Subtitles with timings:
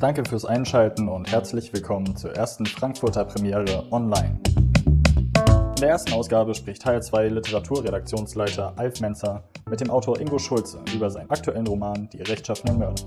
[0.00, 4.38] Danke fürs Einschalten und herzlich willkommen zur ersten Frankfurter Premiere online.
[4.44, 10.78] In der ersten Ausgabe spricht Teil 2 Literaturredaktionsleiter Alf Menzer mit dem Autor Ingo Schulze
[10.94, 13.02] über seinen aktuellen Roman Die rechtschaffenen Mörder.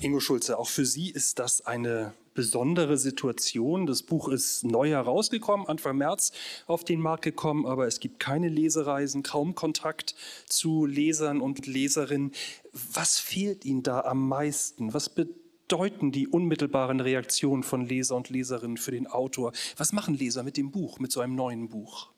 [0.00, 3.86] Ingo Schulze, auch für Sie ist das eine besondere Situation.
[3.86, 6.32] Das Buch ist neu herausgekommen, Anfang März
[6.66, 10.14] auf den Markt gekommen, aber es gibt keine Lesereisen, kaum Kontakt
[10.46, 12.32] zu Lesern und Leserinnen.
[12.72, 14.94] Was fehlt Ihnen da am meisten?
[14.94, 19.52] Was bedeuten die unmittelbaren Reaktionen von Leser und Leserinnen für den Autor?
[19.76, 22.10] Was machen Leser mit dem Buch, mit so einem neuen Buch?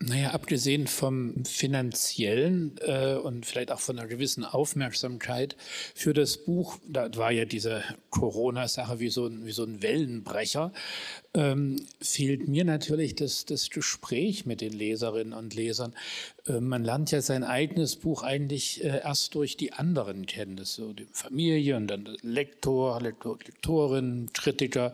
[0.00, 5.56] Naja, abgesehen vom finanziellen äh, und vielleicht auch von einer gewissen Aufmerksamkeit
[5.94, 10.72] für das Buch, da war ja diese Corona-Sache wie, so ein, wie so ein Wellenbrecher,
[11.32, 15.94] ähm, fehlt mir natürlich das, das Gespräch mit den Leserinnen und Lesern.
[16.46, 20.74] Äh, man lernt ja sein eigenes Buch eigentlich äh, erst durch die anderen kennen, das
[20.74, 24.92] so die Familie und dann Lektor, Lektor, Lektorin, Kritiker,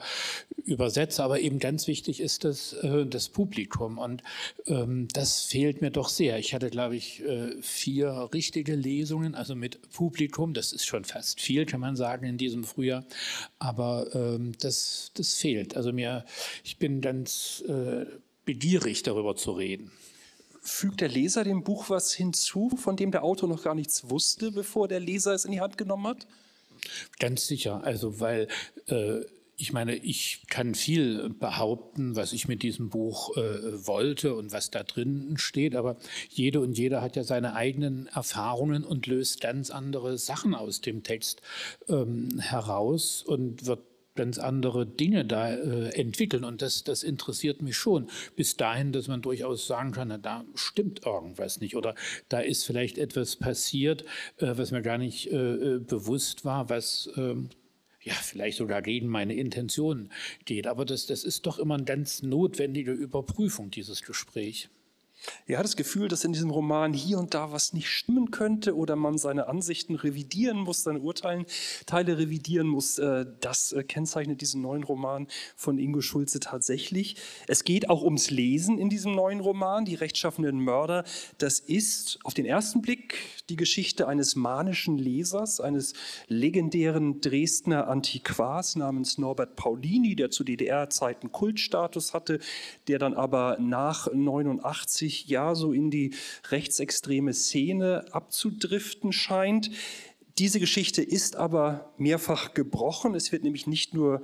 [0.65, 3.99] Übersetzer, aber eben ganz wichtig ist das, äh, das Publikum.
[3.99, 4.23] Und
[4.67, 6.39] ähm, das fehlt mir doch sehr.
[6.39, 11.41] Ich hatte, glaube ich, äh, vier richtige Lesungen, also mit Publikum, das ist schon fast
[11.41, 13.05] viel, kann man sagen, in diesem Frühjahr,
[13.59, 15.77] aber ähm, das, das fehlt.
[15.77, 16.25] Also mir,
[16.65, 18.07] ich bin ganz äh,
[18.45, 19.91] begierig, darüber zu reden.
[20.63, 24.53] Fügt der Leser dem Buch was hinzu, von dem der Autor noch gar nichts wusste,
[24.53, 26.27] bevor der Leser es in die Hand genommen hat?
[27.19, 28.49] Ganz sicher, also weil
[28.87, 29.21] äh,
[29.61, 34.71] ich meine, ich kann viel behaupten, was ich mit diesem Buch äh, wollte und was
[34.71, 35.97] da drin steht, aber
[36.31, 41.03] jede und jeder hat ja seine eigenen Erfahrungen und löst ganz andere Sachen aus dem
[41.03, 41.43] Text
[41.89, 43.81] ähm, heraus und wird
[44.17, 46.45] ganz andere Dinge da äh, entwickeln.
[46.45, 48.09] Und das, das interessiert mich schon.
[48.37, 51.77] Bis dahin, dass man durchaus sagen kann, na, da stimmt irgendwas nicht.
[51.77, 51.95] Oder
[52.29, 54.05] da ist vielleicht etwas passiert,
[54.39, 57.51] äh, was mir gar nicht äh, äh bewusst war, was ähm,
[58.03, 60.11] ja, vielleicht sogar gegen meine Intentionen
[60.45, 60.67] geht.
[60.67, 64.71] Aber das, das ist doch immer eine ganz notwendige Überprüfung, dieses Gespräch.
[65.47, 68.77] Er hat das Gefühl, dass in diesem Roman hier und da was nicht stimmen könnte
[68.77, 71.47] oder man seine Ansichten revidieren muss, seine Urteile
[72.19, 72.99] revidieren muss.
[72.99, 75.27] Äh, das äh, kennzeichnet diesen neuen Roman
[75.57, 77.17] von Ingo Schulze tatsächlich.
[77.47, 81.05] Es geht auch ums Lesen in diesem neuen Roman, Die rechtschaffenden Mörder.
[81.39, 85.95] Das ist auf den ersten Blick die Geschichte eines manischen Lesers, eines
[86.29, 92.39] legendären Dresdner Antiquars namens Norbert Paulini, der zu DDR-Zeiten Kultstatus hatte,
[92.87, 96.15] der dann aber nach 89 sich ja so in die
[96.51, 99.71] rechtsextreme Szene abzudriften scheint.
[100.39, 103.15] Diese Geschichte ist aber mehrfach gebrochen.
[103.15, 104.23] Es wird nämlich nicht nur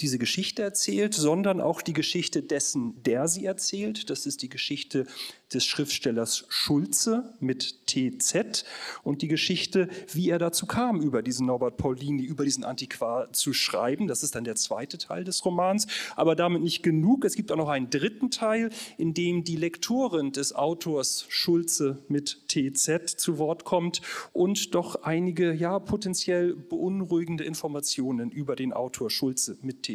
[0.00, 4.10] diese Geschichte erzählt, sondern auch die Geschichte dessen, der sie erzählt.
[4.10, 5.06] Das ist die Geschichte
[5.52, 8.64] des Schriftstellers Schulze mit TZ
[9.02, 13.52] und die Geschichte, wie er dazu kam, über diesen Norbert Paulini, über diesen Antiquar zu
[13.52, 14.06] schreiben.
[14.06, 15.86] Das ist dann der zweite Teil des Romans.
[16.16, 17.24] Aber damit nicht genug.
[17.24, 22.42] Es gibt auch noch einen dritten Teil, in dem die Lektorin des Autors Schulze mit
[22.48, 29.56] TZ zu Wort kommt und doch einige ja potenziell beunruhigende Informationen über den Autor Schulze
[29.62, 29.87] mit TZ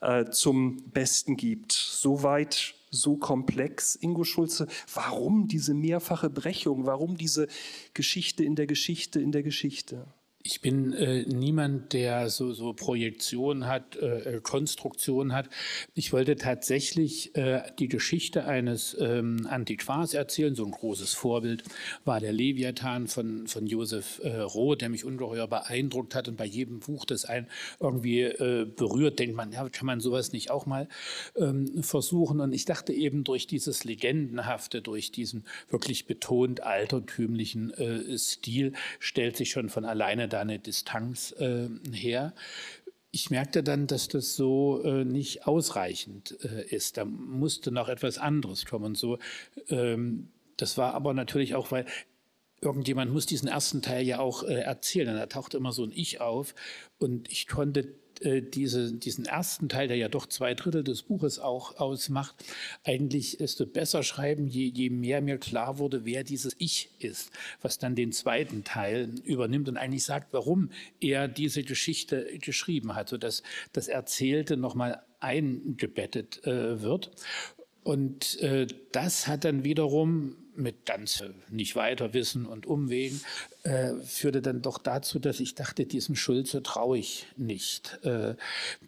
[0.00, 1.72] äh, zum Besten gibt.
[1.72, 4.66] Soweit so komplex, Ingo Schulze?
[4.92, 6.86] Warum diese mehrfache Brechung?
[6.86, 7.48] Warum diese
[7.92, 10.06] Geschichte in der Geschichte in der Geschichte?
[10.46, 15.48] Ich bin äh, niemand, der so, so Projektion hat, äh, Konstruktion hat.
[15.94, 20.54] Ich wollte tatsächlich äh, die Geschichte eines ähm, Antiquars erzählen.
[20.54, 21.64] So ein großes Vorbild
[22.04, 26.28] war der Leviathan von, von Josef äh, Roh, der mich ungeheuer beeindruckt hat.
[26.28, 27.46] Und bei jedem Buch, das einen
[27.80, 30.90] irgendwie äh, berührt, denkt man, ja, kann man sowas nicht auch mal
[31.36, 32.40] ähm, versuchen?
[32.40, 39.38] Und ich dachte eben durch dieses Legendenhafte, durch diesen wirklich betont altertümlichen äh, Stil, stellt
[39.38, 42.34] sich schon von alleine da eine Distanz äh, her.
[43.10, 46.96] Ich merkte dann, dass das so äh, nicht ausreichend äh, ist.
[46.96, 48.84] Da musste noch etwas anderes kommen.
[48.86, 49.18] Und so,
[49.68, 51.86] ähm, das war aber natürlich auch, weil
[52.60, 55.08] irgendjemand muss diesen ersten Teil ja auch äh, erzählen.
[55.10, 56.54] Und da tauchte immer so ein Ich auf.
[56.98, 57.94] Und ich konnte
[58.42, 62.34] diese, diesen ersten Teil, der ja doch zwei Drittel des Buches auch ausmacht,
[62.84, 67.30] eigentlich desto besser schreiben, je, je mehr mir klar wurde, wer dieses Ich ist,
[67.62, 73.08] was dann den zweiten Teil übernimmt und eigentlich sagt, warum er diese Geschichte geschrieben hat,
[73.08, 73.42] sodass
[73.72, 77.10] das Erzählte nochmal eingebettet äh, wird.
[77.82, 83.20] Und äh, das hat dann wiederum mit ganz äh, nicht weiter Wissen und Umwegen,
[83.62, 87.98] äh, führte dann doch dazu, dass ich dachte, diesem Schulze traue ich nicht.
[88.02, 88.34] Äh,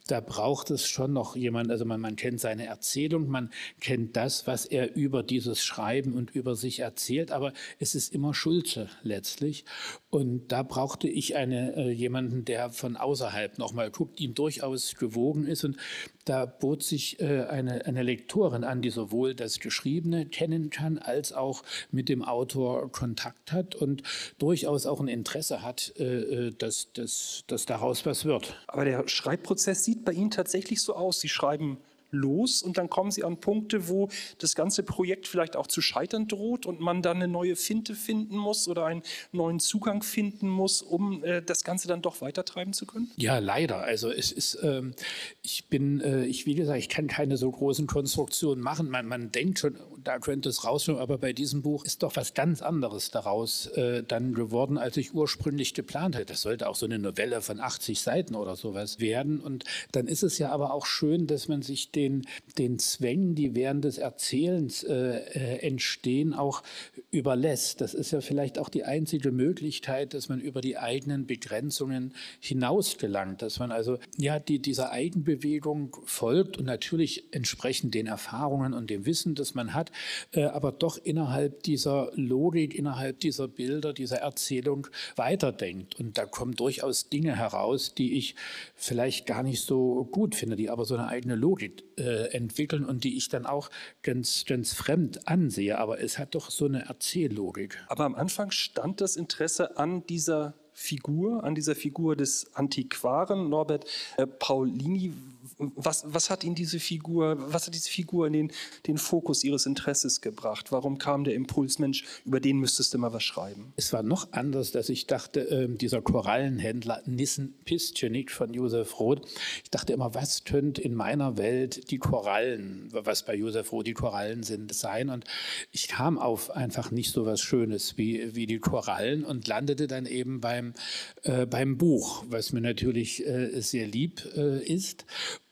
[0.07, 4.47] da braucht es schon noch jemand, also man, man kennt seine Erzählung, man kennt das,
[4.47, 9.65] was er über dieses Schreiben und über sich erzählt, aber es ist immer Schulze letztlich.
[10.11, 15.47] Und da brauchte ich eine, äh, jemanden, der von außerhalb nochmal guckt, ihm durchaus gewogen
[15.47, 15.65] ist.
[15.65, 15.77] Und
[16.25, 21.33] da bot sich äh, eine, eine Lektorin an, die sowohl das Geschriebene kennen kann, als
[21.33, 21.56] auch
[21.91, 24.03] mit dem Autor Kontakt hat und
[24.39, 28.57] durchaus auch ein Interesse hat, äh, äh, dass, dass, dass daraus was wird.
[28.67, 31.21] Aber der Schreibprozess sieht bei Ihnen tatsächlich so aus.
[31.21, 31.79] Sie schreiben
[32.11, 34.09] los und dann kommen sie an Punkte, wo
[34.39, 38.37] das ganze Projekt vielleicht auch zu scheitern droht und man dann eine neue Finte finden
[38.37, 42.87] muss oder einen neuen Zugang finden muss, um äh, das Ganze dann doch weitertreiben zu
[42.87, 43.11] können?
[43.17, 43.79] Ja, leider.
[43.79, 44.95] Also es ist, ähm,
[45.43, 48.89] ich bin, äh, ich wie gesagt, ich kann keine so großen Konstruktionen machen.
[48.89, 52.35] Man, man denkt schon, da könnte es rauskommen, aber bei diesem Buch ist doch was
[52.35, 56.27] ganz anderes daraus äh, dann geworden, als ich ursprünglich geplant hatte.
[56.27, 59.41] Das sollte auch so eine Novelle von 80 Seiten oder sowas werden.
[59.41, 62.27] Und dann ist es ja aber auch schön, dass man sich den,
[62.59, 66.63] den Zwängen, die während des Erzählens äh, äh, entstehen, auch
[67.11, 67.81] überlässt.
[67.81, 72.99] Das ist ja vielleicht auch die einzige Möglichkeit, dass man über die eigenen Begrenzungen hinaus
[72.99, 78.91] gelangt, dass man also ja die, dieser Eigenbewegung folgt und natürlich entsprechend den Erfahrungen und
[78.91, 79.91] dem Wissen, das man hat,
[80.33, 85.99] äh, aber doch innerhalb dieser Logik, innerhalb dieser Bilder, dieser Erzählung weiterdenkt.
[85.99, 88.35] Und da kommen durchaus Dinge heraus, die ich
[88.75, 93.05] vielleicht gar nicht so gut finde, die aber so eine eigene Logik äh, entwickeln und
[93.05, 93.71] die ich dann auch
[94.03, 95.79] ganz, ganz fremd ansehe.
[95.79, 97.79] Aber es hat doch so eine Erzähllogik.
[97.89, 103.87] Aber am Anfang stand das Interesse an dieser Figur, an dieser Figur des Antiquaren Norbert
[104.19, 105.15] äh, Paulini.
[105.59, 108.53] Was, was, hat ihn diese Figur, was hat diese Figur in den,
[108.87, 110.71] den Fokus Ihres Interesses gebracht?
[110.71, 113.73] Warum kam der Impuls, Mensch, über den müsstest du mal was schreiben?
[113.77, 119.27] Es war noch anders, dass ich dachte, äh, dieser Korallenhändler Nissen Pistchenik von Josef Roth,
[119.65, 123.95] ich dachte immer, was könnte in meiner Welt die Korallen, was bei Josef Roth die
[123.95, 125.09] Korallen sind, sein?
[125.09, 125.25] Und
[125.73, 130.05] ich kam auf einfach nicht so was Schönes wie, wie die Korallen und landete dann
[130.05, 130.75] eben beim,
[131.23, 135.07] äh, beim Buch, was mir natürlich äh, sehr lieb äh, ist.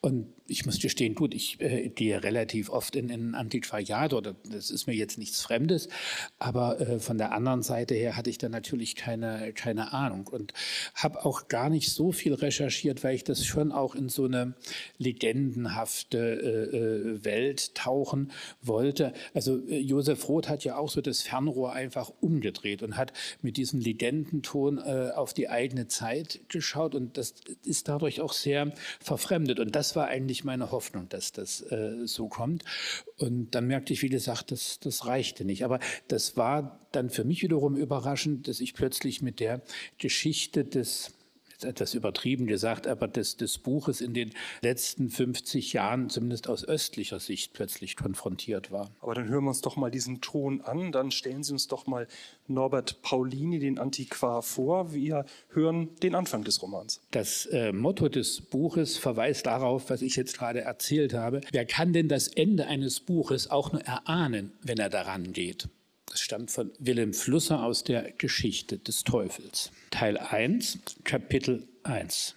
[0.05, 4.71] Und ich muss gestehen, gut, ich äh, gehe relativ oft in, in Antiquariat oder das
[4.71, 5.89] ist mir jetzt nichts Fremdes,
[6.39, 10.53] aber äh, von der anderen Seite her hatte ich da natürlich keine, keine Ahnung und
[10.95, 14.55] habe auch gar nicht so viel recherchiert, weil ich das schon auch in so eine
[14.99, 18.31] legendenhafte äh, äh Welt tauchen
[18.61, 19.15] wollte.
[19.33, 23.57] Also äh, Josef Roth hat ja auch so das Fernrohr einfach umgedreht und hat mit
[23.57, 29.59] diesem Legendenton äh, auf die eigene Zeit geschaut und das ist dadurch auch sehr verfremdet
[29.59, 32.65] und das war eigentlich meine Hoffnung, dass das äh, so kommt.
[33.19, 35.65] Und dann merkte ich, wie gesagt, das, das reichte nicht.
[35.65, 35.79] Aber
[36.09, 39.63] das war dann für mich wiederum überraschend, dass ich plötzlich mit der
[39.99, 41.13] Geschichte des
[41.65, 44.31] etwas übertrieben gesagt, aber des, des Buches in den
[44.63, 48.91] letzten 50 Jahren zumindest aus östlicher Sicht plötzlich konfrontiert war.
[49.01, 51.87] Aber dann hören wir uns doch mal diesen Ton an, dann stellen Sie uns doch
[51.87, 52.07] mal
[52.47, 54.93] Norbert Paulini, den Antiquar, vor.
[54.93, 57.01] Wir hören den Anfang des Romans.
[57.11, 61.41] Das äh, Motto des Buches verweist darauf, was ich jetzt gerade erzählt habe.
[61.53, 65.69] Wer kann denn das Ende eines Buches auch nur erahnen, wenn er daran geht?
[66.07, 69.71] Das stammt von Wilhelm Flusser aus der Geschichte des Teufels.
[69.91, 72.37] Teil 1, Kapitel 1.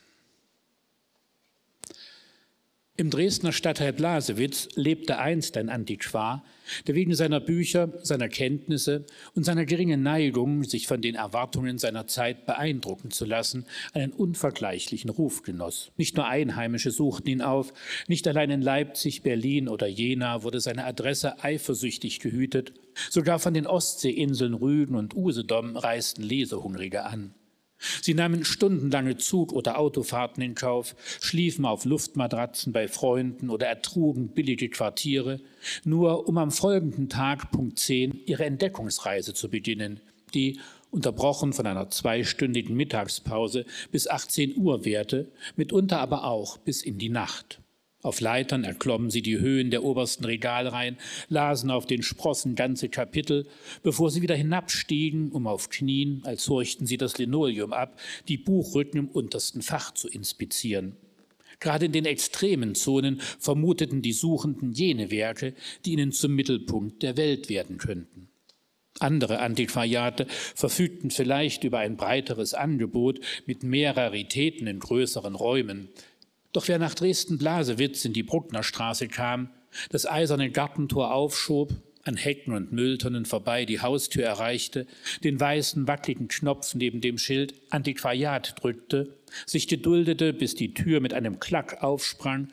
[2.99, 6.43] Im Dresdner Stadtteil Blasewitz lebte einst ein Antiquar,
[6.87, 9.05] der wegen seiner Bücher, seiner Kenntnisse
[9.35, 15.11] und seiner geringen Neigung, sich von den Erwartungen seiner Zeit beeindrucken zu lassen, einen unvergleichlichen
[15.11, 15.91] Ruf genoss.
[15.95, 17.71] Nicht nur Einheimische suchten ihn auf,
[18.07, 22.73] nicht allein in Leipzig, Berlin oder Jena wurde seine Adresse eifersüchtig gehütet,
[23.11, 27.35] sogar von den Ostseeinseln Rügen und Usedom reisten Lesehungrige an.
[27.79, 34.29] Sie nahmen stundenlange Zug- oder Autofahrten in Kauf, schliefen auf Luftmatratzen bei Freunden oder ertrugen
[34.29, 35.39] billige Quartiere,
[35.83, 39.99] nur um am folgenden Tag, Punkt 10, ihre Entdeckungsreise zu beginnen,
[40.33, 46.97] die, unterbrochen von einer zweistündigen Mittagspause, bis 18 Uhr währte, mitunter aber auch bis in
[46.97, 47.61] die Nacht.
[48.07, 50.95] Auf Leitern erklommen sie die Höhen der obersten Regalreihen,
[51.27, 53.45] lasen auf den Sprossen ganze Kapitel,
[53.83, 57.99] bevor sie wieder hinabstiegen, um auf Knien, als horchten sie das Linoleum ab,
[58.29, 60.95] die Buchrücken im untersten Fach zu inspizieren.
[61.59, 67.17] Gerade in den extremen Zonen vermuteten die Suchenden jene Werke, die ihnen zum Mittelpunkt der
[67.17, 68.29] Welt werden könnten.
[68.99, 75.89] Andere Antiquariate verfügten vielleicht über ein breiteres Angebot mit mehr Raritäten in größeren Räumen.
[76.57, 79.51] Doch wer nach Dresden-Blasewitz in die Brucknerstraße kam,
[79.91, 81.71] das eiserne Gartentor aufschob,
[82.03, 84.87] an Hecken und Mülltonnen vorbei die Haustür erreichte,
[85.23, 91.13] den weißen, wackeligen Knopf neben dem Schild Antiquariat drückte, sich geduldete, bis die Tür mit
[91.13, 92.47] einem Klack aufsprang,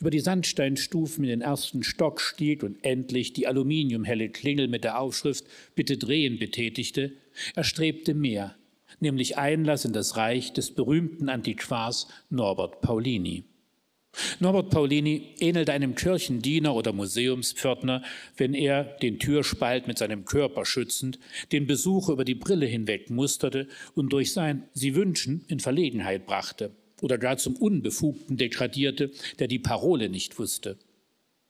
[0.00, 4.98] über die Sandsteinstufen in den ersten Stock stieg und endlich die aluminiumhelle Klingel mit der
[4.98, 7.12] Aufschrift Bitte drehen betätigte,
[7.54, 8.56] erstrebte mehr,
[9.00, 13.44] nämlich Einlass in das Reich des berühmten Antiquars Norbert Paulini.
[14.40, 18.02] Norbert Paulini ähnelte einem Kirchendiener oder Museumspförtner,
[18.36, 21.18] wenn er, den Türspalt mit seinem Körper schützend,
[21.52, 26.70] den Besucher über die Brille hinweg musterte und durch sein Sie wünschen in Verlegenheit brachte
[27.02, 30.78] oder gar zum Unbefugten degradierte, der die Parole nicht wusste.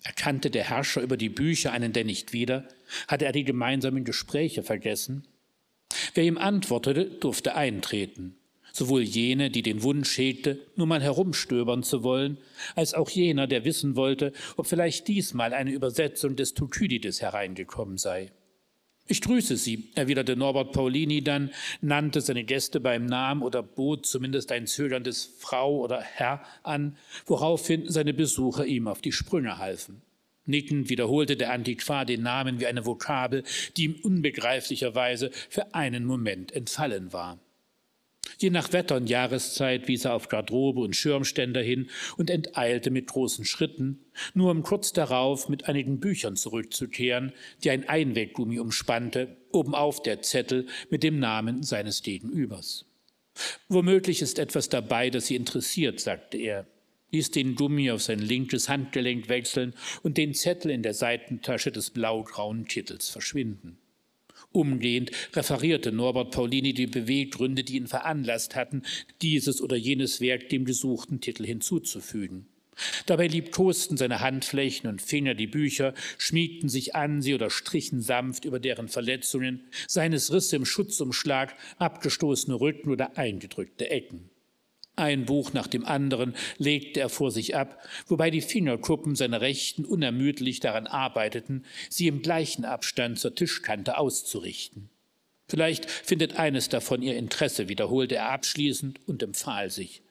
[0.03, 2.67] Erkannte der Herrscher über die Bücher einen denn nicht wieder?
[3.07, 5.27] Hatte er die gemeinsamen Gespräche vergessen?
[6.15, 8.37] Wer ihm antwortete, durfte eintreten
[8.73, 12.39] sowohl jene, die den Wunsch hegte, nur mal herumstöbern zu wollen,
[12.75, 18.33] als auch jener, der wissen wollte, ob vielleicht diesmal eine Übersetzung des Thukydides hereingekommen sei.
[19.11, 21.51] Ich grüße Sie, erwiderte Norbert Paulini dann,
[21.81, 26.97] nannte seine Gäste beim Namen oder bot zumindest ein zögerndes Frau oder Herr an,
[27.27, 30.03] woraufhin seine Besucher ihm auf die Sprünge halfen.
[30.47, 33.43] Nickend wiederholte der Antiquar den Namen wie eine Vokabel,
[33.77, 37.41] die ihm unbegreiflicherweise für einen Moment entfallen war.
[38.39, 43.07] Je nach Wetter und Jahreszeit wies er auf Garderobe und Schirmständer hin und enteilte mit
[43.07, 50.03] großen Schritten, nur um kurz darauf mit einigen Büchern zurückzukehren, die ein Einweggummi umspannte, obenauf
[50.03, 52.87] der Zettel mit dem Namen seines Gegenübers.
[53.69, 56.67] Womöglich ist etwas dabei, das Sie interessiert, sagte er,
[57.11, 61.91] ließ den Gummi auf sein linkes Handgelenk wechseln und den Zettel in der Seitentasche des
[61.91, 63.80] blaugrauen Kittels verschwinden.
[64.53, 68.83] Umgehend referierte Norbert Paulini die Beweggründe, die ihn veranlasst hatten,
[69.23, 72.47] dieses oder jenes Werk dem gesuchten Titel hinzuzufügen.
[73.07, 78.45] Dabei liebkosten seine Handflächen und Finger die Bücher, schmiegten sich an sie oder strichen sanft
[78.45, 84.31] über deren Verletzungen, seines Risse im Schutzumschlag, abgestoßene Rücken oder eingedrückte Ecken.
[85.01, 89.87] Ein Buch nach dem anderen legte er vor sich ab, wobei die Fingerkuppen seiner Rechten
[89.87, 94.91] unermüdlich daran arbeiteten, sie im gleichen Abstand zur Tischkante auszurichten.
[95.49, 100.03] Vielleicht findet eines davon ihr Interesse, wiederholte er abschließend und empfahl sich.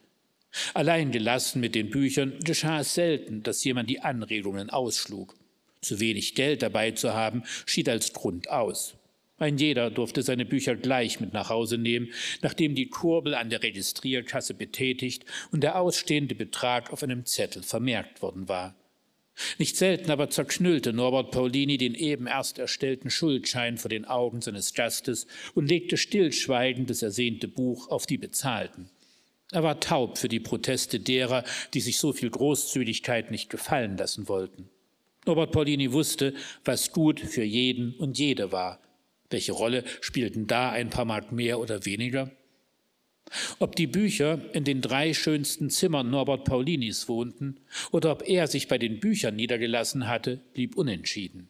[0.74, 5.36] Allein gelassen mit den Büchern geschah es selten, dass jemand die Anregungen ausschlug.
[5.82, 8.96] Zu wenig Geld dabei zu haben, schied als Grund aus.
[9.40, 12.10] Ein jeder durfte seine Bücher gleich mit nach Hause nehmen,
[12.42, 18.22] nachdem die Kurbel an der Registrierkasse betätigt und der ausstehende Betrag auf einem Zettel vermerkt
[18.22, 18.76] worden war.
[19.58, 24.74] Nicht selten aber zerknüllte Norbert Paulini den eben erst erstellten Schuldschein vor den Augen seines
[24.74, 28.90] Gastes und legte stillschweigend das ersehnte Buch auf die Bezahlten.
[29.52, 34.28] Er war taub für die Proteste derer, die sich so viel Großzügigkeit nicht gefallen lassen
[34.28, 34.70] wollten.
[35.26, 36.34] Norbert Paulini wusste,
[36.66, 38.82] was gut für jeden und jede war,
[39.30, 42.32] welche Rolle spielten da ein paar Mark mehr oder weniger?
[43.60, 47.58] Ob die Bücher in den drei schönsten Zimmern Norbert Paulinis wohnten
[47.92, 51.50] oder ob er sich bei den Büchern niedergelassen hatte, blieb unentschieden.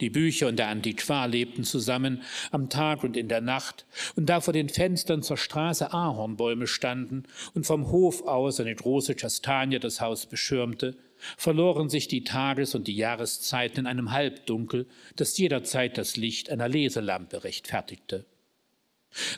[0.00, 4.42] Die Bücher und der Antiquar lebten zusammen am Tag und in der Nacht, und da
[4.42, 10.02] vor den Fenstern zur Straße Ahornbäume standen und vom Hof aus eine große Kastanie das
[10.02, 10.98] Haus beschirmte,
[11.36, 16.68] verloren sich die Tages- und die Jahreszeiten in einem Halbdunkel, das jederzeit das Licht einer
[16.68, 18.26] Leselampe rechtfertigte.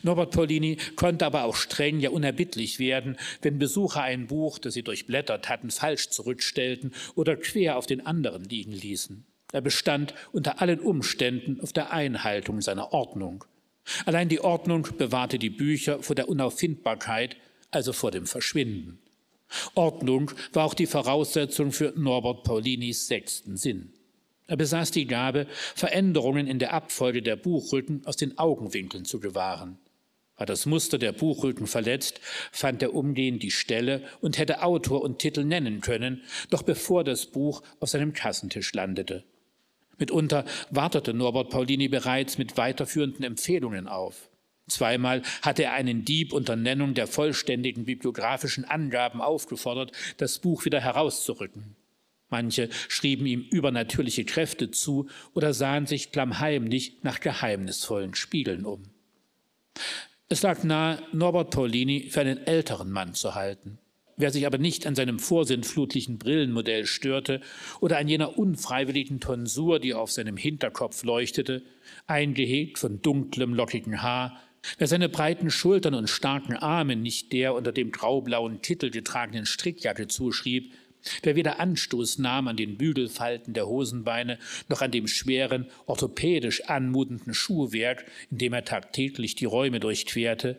[0.03, 4.83] Norbert Paulini konnte aber auch streng, ja unerbittlich werden, wenn Besucher ein Buch, das sie
[4.83, 9.25] durchblättert hatten, falsch zurückstellten oder quer auf den anderen liegen ließen.
[9.53, 13.45] Er bestand unter allen Umständen auf der Einhaltung seiner Ordnung.
[14.05, 17.37] Allein die Ordnung bewahrte die Bücher vor der Unauffindbarkeit,
[17.71, 18.99] also vor dem Verschwinden.
[19.75, 23.93] Ordnung war auch die Voraussetzung für Norbert Paulinis sechsten Sinn.
[24.47, 29.79] Er besaß die Gabe, Veränderungen in der Abfolge der Buchrücken aus den Augenwinkeln zu gewahren.
[30.37, 32.21] War das Muster der Buchrücken verletzt,
[32.53, 37.27] fand er umgehend die Stelle und hätte Autor und Titel nennen können, doch bevor das
[37.27, 39.25] Buch auf seinem Kassentisch landete.
[39.99, 44.28] Mitunter wartete Norbert Paulini bereits mit weiterführenden Empfehlungen auf.
[44.69, 50.81] Zweimal hatte er einen Dieb unter Nennung der vollständigen bibliografischen Angaben aufgefordert, das Buch wieder
[50.81, 51.77] herauszurücken.
[52.31, 58.83] Manche schrieben ihm übernatürliche Kräfte zu oder sahen sich klammheimlich nach geheimnisvollen Spiegeln um.
[60.29, 63.79] Es lag nahe, Norbert Paulini für einen älteren Mann zu halten.
[64.21, 67.41] Wer sich aber nicht an seinem vorsinnflutlichen Brillenmodell störte
[67.81, 71.63] oder an jener unfreiwilligen Tonsur, die auf seinem Hinterkopf leuchtete,
[72.09, 74.37] eingehegt von dunklem, lockigen Haar,
[74.79, 80.09] wer seine breiten Schultern und starken Arme nicht der unter dem graublauen Titel getragenen Strickjacke
[80.09, 80.73] zuschrieb,
[81.23, 84.39] wer weder Anstoß nahm an den Bügelfalten der Hosenbeine
[84.69, 90.59] noch an dem schweren, orthopädisch anmutenden Schuhwerk, in dem er tagtäglich die Räume durchquerte,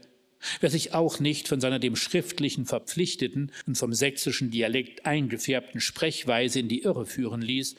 [0.61, 6.59] wer sich auch nicht von seiner dem Schriftlichen verpflichteten und vom sächsischen Dialekt eingefärbten Sprechweise
[6.59, 7.75] in die Irre führen ließ,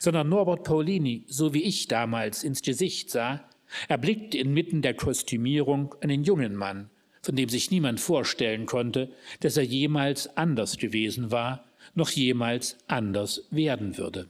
[0.00, 3.48] sondern Norbert Paulini, so wie ich damals, ins Gesicht sah,
[3.88, 6.90] erblickte inmitten der Kostümierung einen jungen Mann,
[7.22, 9.10] von dem sich niemand vorstellen konnte,
[9.40, 11.64] dass er jemals anders gewesen war,
[11.94, 14.28] noch jemals anders werden würde.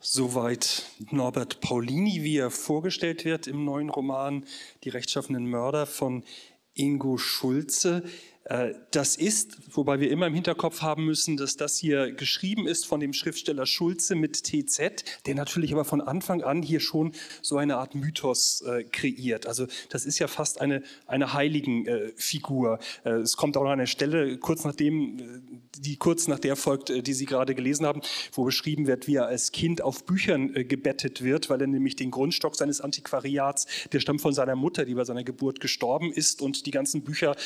[0.00, 4.44] Soweit Norbert Paulini, wie er vorgestellt wird im neuen Roman
[4.84, 6.24] Die rechtschaffenen Mörder von
[6.74, 8.02] Ingo Schulze.
[8.44, 12.86] Äh, das ist, wobei wir immer im Hinterkopf haben müssen, dass das hier geschrieben ist
[12.86, 17.56] von dem Schriftsteller Schulze mit TZ, der natürlich aber von Anfang an hier schon so
[17.56, 19.46] eine Art Mythos äh, kreiert.
[19.46, 22.78] Also das ist ja fast eine, eine Heiligenfigur.
[23.04, 25.22] Äh, äh, es kommt auch an einer Stelle, kurz nachdem, äh,
[25.78, 29.16] die kurz nach der folgt, äh, die Sie gerade gelesen haben, wo beschrieben wird, wie
[29.16, 34.00] er als Kind auf Büchern gebettet wird, weil er nämlich den Grundstock seines Antiquariats, der
[34.00, 37.36] stammt von seiner Mutter, die bei seiner Geburt gestorben ist und die ganzen Bücher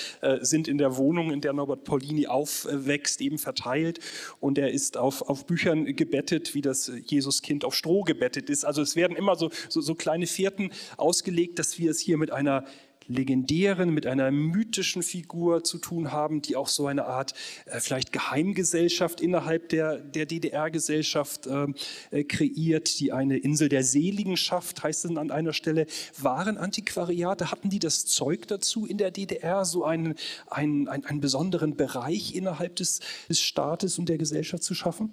[0.40, 4.00] sind in der der Wohnung, in der Norbert Paulini aufwächst, eben verteilt.
[4.40, 8.64] Und er ist auf, auf Büchern gebettet, wie das Jesuskind auf Stroh gebettet ist.
[8.64, 12.30] Also es werden immer so, so, so kleine Fährten ausgelegt, dass wir es hier mit
[12.30, 12.64] einer
[13.08, 17.34] legendären, mit einer mythischen Figur zu tun haben, die auch so eine Art
[17.66, 21.74] äh, vielleicht Geheimgesellschaft innerhalb der, der DDR-Gesellschaft ähm,
[22.10, 25.86] äh, kreiert, die eine Insel der Seligen schafft, heißt es an einer Stelle.
[26.20, 30.14] Waren Antiquariate, hatten die das Zeug dazu in der DDR, so einen,
[30.48, 35.12] einen, einen, einen besonderen Bereich innerhalb des, des Staates und der Gesellschaft zu schaffen?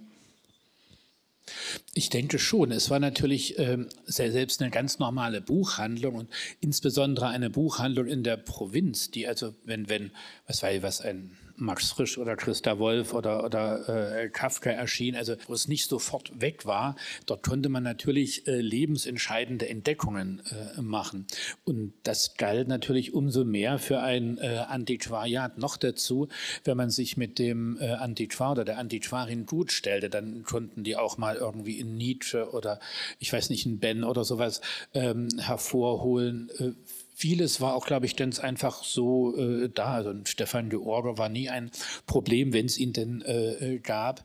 [1.94, 2.72] Ich denke schon.
[2.72, 8.38] Es war natürlich ähm, selbst eine ganz normale Buchhandlung und insbesondere eine Buchhandlung in der
[8.38, 10.12] Provinz, die also, wenn, wenn,
[10.48, 15.16] was weiß ich, was ein Max Frisch oder Christa Wolf oder, oder äh, Kafka erschien,
[15.16, 16.96] also wo es nicht sofort weg war,
[17.26, 21.28] dort konnte man natürlich äh, lebensentscheidende Entdeckungen äh, machen.
[21.64, 25.58] Und das galt natürlich umso mehr für ein äh, Antiquariat.
[25.58, 26.28] Noch dazu,
[26.64, 30.96] wenn man sich mit dem äh, Antiquar oder der Antiquarin gut stellte, dann konnten die
[30.96, 32.80] auch mal irgendwie in Nietzsche oder
[33.20, 34.62] ich weiß nicht, in Ben oder sowas
[34.94, 36.72] ähm, hervorholen äh,
[37.18, 39.94] Vieles war auch, glaube ich, ganz einfach so äh, da.
[39.94, 41.72] Also Stefan de Orger war nie ein
[42.08, 44.24] Problem, wenn es ihn denn äh, gab.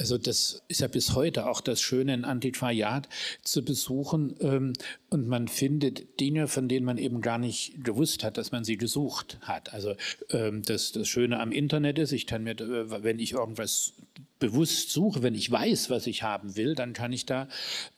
[0.00, 3.06] Also das ist ja bis heute auch das Schöne, ein Antiquariat
[3.42, 4.34] zu besuchen.
[4.40, 4.72] Ähm,
[5.10, 8.78] und man findet Dinge, von denen man eben gar nicht gewusst hat, dass man sie
[8.78, 9.74] gesucht hat.
[9.74, 9.94] Also
[10.30, 13.92] ähm, das, das Schöne am Internet ist, ich kann mir, äh, wenn ich irgendwas
[14.38, 17.46] bewusst suche, wenn ich weiß, was ich haben will, dann kann ich da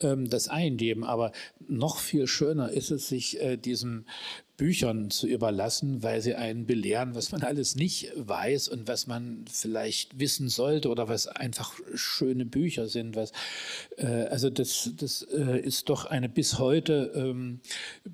[0.00, 1.04] ähm, das eingeben.
[1.04, 1.30] Aber
[1.68, 4.06] noch viel schöner ist es, sich äh, diesem
[4.56, 9.44] Büchern zu überlassen, weil sie einen belehren, was man alles nicht weiß und was man
[9.50, 13.16] vielleicht wissen sollte oder was einfach schöne Bücher sind.
[13.16, 13.32] Was,
[13.96, 17.60] äh, also das, das äh, ist doch eine bis heute ähm,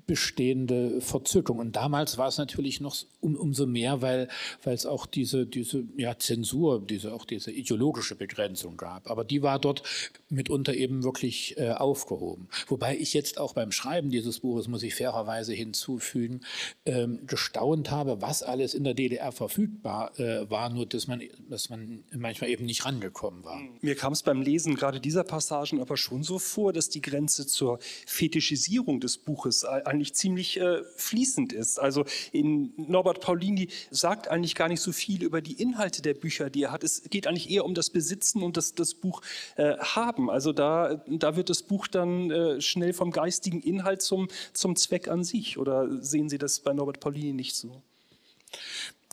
[0.07, 1.59] bestehende Verzückung.
[1.59, 4.29] Und damals war es natürlich noch um, umso mehr, weil,
[4.63, 9.09] es auch diese, diese ja, Zensur, diese, auch diese ideologische Begrenzung gab.
[9.09, 9.83] Aber die war dort
[10.29, 12.47] mitunter eben wirklich äh, aufgehoben.
[12.67, 16.41] Wobei ich jetzt auch beim Schreiben dieses Buches, muss ich fairerweise hinzufügen, hinzufügen,
[16.85, 21.69] ähm, gestaunt habe, was alles in der DDR verfügbar äh, war, nur dass man, dass
[21.69, 23.59] man manchmal eben nicht rangekommen war.
[23.81, 27.45] Mir kam es beim Lesen gerade dieser Passagen aber schon so vor, dass die Grenze
[27.45, 31.79] zur Fetischisierung des Buches eigentlich ziemlich äh, fließend ist.
[31.79, 36.49] Also in Norbert Paulini sagt eigentlich gar nicht so viel über die Inhalte der Bücher,
[36.49, 36.83] die er hat.
[36.83, 39.21] Es geht eigentlich eher um das Besitzen und das, das Buch
[39.55, 40.29] äh, haben.
[40.29, 45.07] Also da, da wird das Buch dann äh, schnell vom geistigen Inhalt zum, zum Zweck
[45.07, 45.57] an sich.
[45.57, 45.89] Oder
[46.19, 47.81] sehen Sie das bei Norbert Paulini nicht so?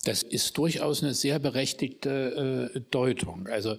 [0.03, 3.47] Das ist durchaus eine sehr berechtigte äh, Deutung.
[3.47, 3.77] Also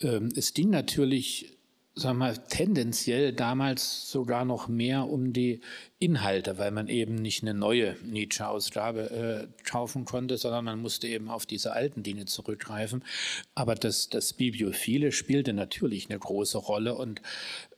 [0.00, 1.58] ähm, es ging natürlich
[1.94, 5.60] sagen wir, tendenziell damals sogar noch mehr um die
[6.00, 11.28] Inhalte, weil man eben nicht eine neue Nietzsche-Ausgabe äh, kaufen konnte, sondern man musste eben
[11.28, 13.04] auf diese alten Dinge zurückgreifen.
[13.54, 17.20] Aber das, das Bibliophile spielte natürlich eine große Rolle und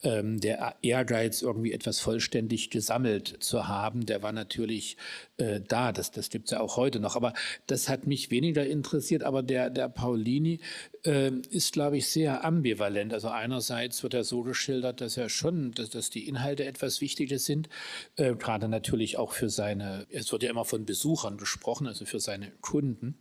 [0.05, 4.97] ähm, der Ehrgeiz, irgendwie etwas vollständig gesammelt zu haben, der war natürlich
[5.37, 5.93] äh, da.
[5.93, 7.17] Das, das gibt es ja auch heute noch.
[7.17, 7.33] Aber
[7.67, 9.23] das hat mich weniger interessiert.
[9.23, 10.61] Aber der, der Paulini
[11.05, 13.13] äh, ist, glaube ich, sehr ambivalent.
[13.13, 17.39] Also einerseits wird er so geschildert, dass er schon, dass, dass die Inhalte etwas wichtiger
[17.39, 17.69] sind,
[18.16, 22.20] äh, gerade natürlich auch für seine, es wird ja immer von Besuchern gesprochen, also für
[22.20, 23.18] seine Kunden.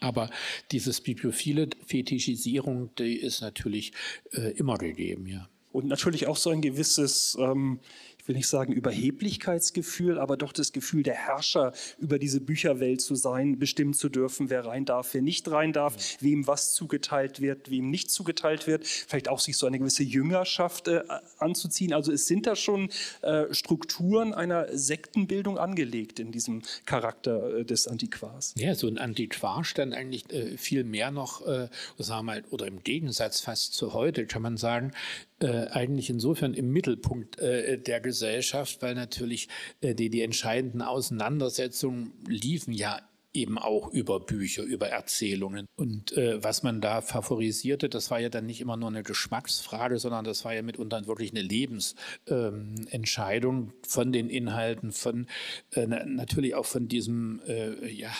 [0.00, 0.30] Aber
[0.72, 3.92] dieses bibliophile Fetischisierung, die ist natürlich
[4.32, 5.48] äh, immer gegeben, ja.
[5.72, 7.80] Und natürlich auch so ein gewisses, ähm,
[8.24, 13.02] ich ich will nicht sagen Überheblichkeitsgefühl, aber doch das Gefühl der Herrscher über diese Bücherwelt
[13.02, 17.42] zu sein, bestimmen zu dürfen, wer rein darf, wer nicht rein darf, wem was zugeteilt
[17.42, 18.86] wird, wem nicht zugeteilt wird.
[18.86, 21.02] Vielleicht auch sich so eine gewisse Jüngerschaft äh,
[21.36, 21.92] anzuziehen.
[21.92, 22.88] Also es sind da schon
[23.20, 28.54] äh, Strukturen einer Sektenbildung angelegt in diesem Charakter äh, des Antiquars.
[28.56, 32.66] Ja, so ein Antiquar stand eigentlich äh, viel mehr noch, äh, sagen wir mal, oder
[32.68, 34.92] im Gegensatz fast zu heute, kann man sagen,
[35.40, 39.48] äh, eigentlich insofern im Mittelpunkt äh, der Gesellschaft, weil natürlich
[39.80, 43.00] äh, die, die entscheidenden Auseinandersetzungen liefen ja
[43.34, 45.66] eben auch über Bücher, über Erzählungen.
[45.76, 49.98] Und äh, was man da favorisierte, das war ja dann nicht immer nur eine Geschmacksfrage,
[49.98, 55.26] sondern das war ja mitunter wirklich eine Lebensentscheidung ähm, von den Inhalten, von
[55.72, 58.12] äh, natürlich auch von diesem äh, ja,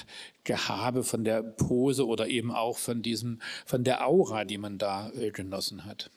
[0.42, 5.12] Gehabe, von der Pose oder eben auch von diesem, von der Aura, die man da
[5.32, 6.10] genossen hat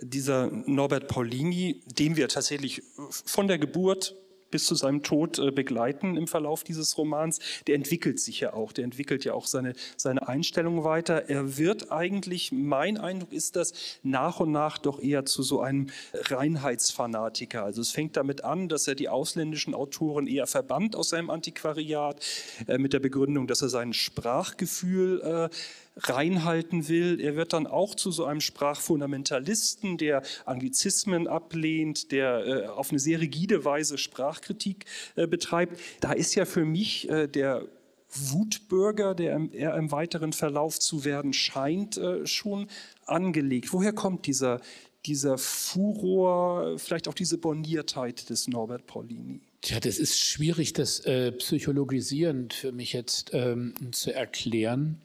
[0.00, 4.16] dieser Norbert Paulini, den wir tatsächlich von der Geburt
[4.52, 8.72] bis zu seinem Tod äh, begleiten im Verlauf dieses Romans, der entwickelt sich ja auch,
[8.72, 11.28] der entwickelt ja auch seine, seine Einstellung weiter.
[11.28, 13.72] Er wird eigentlich, mein Eindruck ist das,
[14.04, 17.64] nach und nach doch eher zu so einem Reinheitsfanatiker.
[17.64, 22.22] Also es fängt damit an, dass er die ausländischen Autoren eher verbannt aus seinem Antiquariat,
[22.68, 25.48] äh, mit der Begründung, dass er sein Sprachgefühl äh,
[25.96, 27.20] reinhalten will.
[27.20, 32.98] Er wird dann auch zu so einem Sprachfundamentalisten, der Anglizismen ablehnt, der äh, auf eine
[32.98, 35.78] sehr rigide Weise Sprachkritik äh, betreibt.
[36.00, 37.66] Da ist ja für mich äh, der
[38.14, 42.68] Wutbürger, der er im weiteren Verlauf zu werden scheint, äh, schon
[43.06, 43.72] angelegt.
[43.72, 44.60] Woher kommt dieser,
[45.06, 49.40] dieser Furor, vielleicht auch diese Borniertheit des Norbert Paulini?
[49.62, 55.00] Tja, das ist schwierig, das äh, psychologisierend für mich jetzt ähm, zu erklären.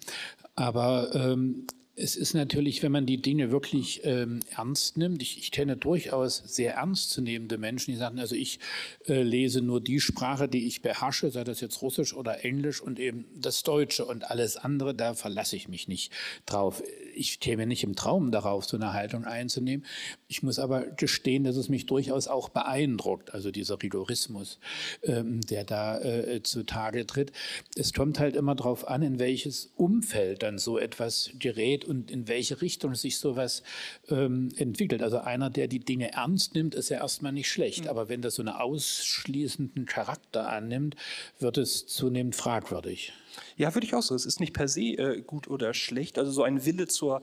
[0.57, 1.67] Aber ähm,
[1.99, 6.43] es ist natürlich, wenn man die Dinge wirklich ähm, ernst nimmt, ich, ich, kenne durchaus
[6.45, 8.59] sehr ernstzunehmende Menschen, die sagen, also ich
[9.07, 12.99] äh, lese nur die Sprache, die ich beherrsche, sei das jetzt Russisch oder Englisch und
[12.99, 16.13] eben das Deutsche und alles andere, da verlasse ich mich nicht
[16.45, 16.83] drauf.
[17.15, 19.83] Ich käme nicht im Traum darauf, so eine Haltung einzunehmen.
[20.27, 24.59] Ich muss aber gestehen, dass es mich durchaus auch beeindruckt, also dieser Rigorismus,
[25.01, 27.31] ähm, der da äh, zutage tritt.
[27.75, 32.27] Es kommt halt immer darauf an, in welches Umfeld dann so etwas gerät und in
[32.27, 33.63] welche Richtung sich sowas
[34.09, 35.01] ähm, entwickelt.
[35.01, 37.83] Also einer, der die Dinge ernst nimmt, ist ja erstmal nicht schlecht.
[37.83, 37.89] Mhm.
[37.89, 40.95] Aber wenn das so einen ausschließenden Charakter annimmt,
[41.39, 43.13] wird es zunehmend fragwürdig.
[43.55, 44.15] Ja, würde ich auch so.
[44.15, 46.17] Es ist nicht per se äh, gut oder schlecht.
[46.17, 47.21] Also so ein Wille zur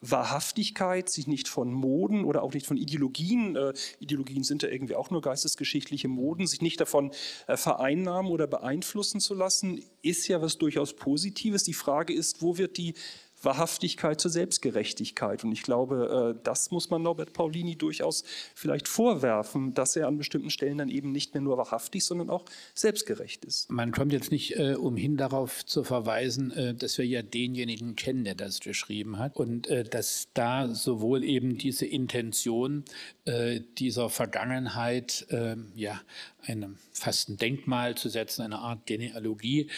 [0.00, 4.94] Wahrhaftigkeit, sich nicht von Moden oder auch nicht von Ideologien, äh, Ideologien sind ja irgendwie
[4.94, 7.12] auch nur geistesgeschichtliche Moden, sich nicht davon
[7.46, 11.64] äh, vereinnahmen oder beeinflussen zu lassen, ist ja was durchaus Positives.
[11.64, 12.94] Die Frage ist, wo wird die
[13.44, 15.44] Wahrhaftigkeit zur Selbstgerechtigkeit.
[15.44, 20.18] Und ich glaube, äh, das muss man Norbert Paulini durchaus vielleicht vorwerfen, dass er an
[20.18, 23.70] bestimmten Stellen dann eben nicht mehr nur wahrhaftig, sondern auch selbstgerecht ist.
[23.70, 28.24] Man kommt jetzt nicht äh, umhin darauf zu verweisen, äh, dass wir ja denjenigen kennen,
[28.24, 32.84] der das geschrieben hat und äh, dass da sowohl eben diese Intention
[33.24, 36.00] äh, dieser Vergangenheit äh, ja
[36.46, 39.70] einem fast ein Denkmal zu setzen, eine Art Genealogie,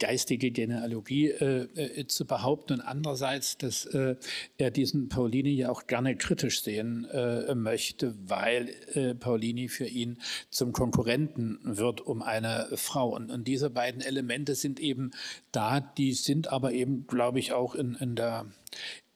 [0.00, 1.32] geistige Genealogie
[2.08, 4.16] zu behaupten und andererseits, dass äh,
[4.58, 10.18] er diesen Paulini ja auch gerne kritisch sehen äh, möchte, weil äh, Paulini für ihn
[10.50, 13.14] zum Konkurrenten wird um eine Frau.
[13.14, 15.10] Und, und diese beiden Elemente sind eben
[15.50, 18.46] da, die sind aber eben, glaube ich, auch in, in der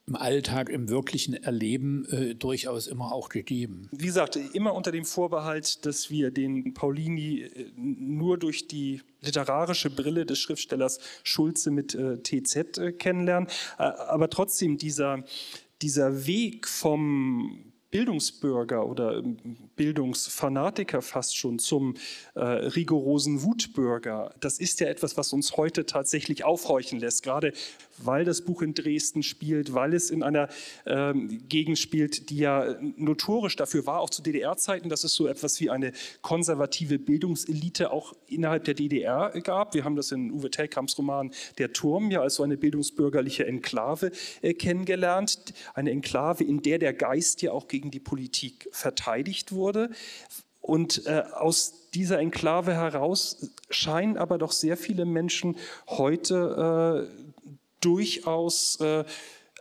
[0.07, 3.89] im Alltag, im wirklichen Erleben äh, durchaus immer auch gegeben.
[3.91, 9.89] Wie gesagt, immer unter dem Vorbehalt, dass wir den Paulini äh, nur durch die literarische
[9.89, 13.49] Brille des Schriftstellers Schulze mit äh, TZ äh, kennenlernen.
[13.77, 15.23] Äh, aber trotzdem dieser,
[15.81, 19.37] dieser Weg vom Bildungsbürger oder ähm,
[19.75, 21.95] Bildungsfanatiker fast schon zum
[22.35, 24.33] äh, rigorosen Wutbürger.
[24.39, 27.53] Das ist ja etwas, was uns heute tatsächlich aufhorchen lässt, gerade
[27.97, 30.49] weil das Buch in Dresden spielt, weil es in einer
[30.85, 35.59] ähm, Gegend spielt, die ja notorisch dafür war, auch zu DDR-Zeiten, dass es so etwas
[35.59, 39.73] wie eine konservative Bildungselite auch innerhalb der DDR gab.
[39.73, 44.11] Wir haben das in Uwe Tellkamps Roman Der Turm ja als so eine bildungsbürgerliche Enklave
[44.41, 45.53] äh, kennengelernt.
[45.73, 49.89] Eine Enklave, in der der Geist ja auch gegen die Politik verteidigt wurde.
[50.67, 55.55] Und äh, aus dieser Enklave heraus scheinen aber doch sehr viele Menschen
[55.87, 57.26] heute äh,
[57.81, 59.03] durchaus äh,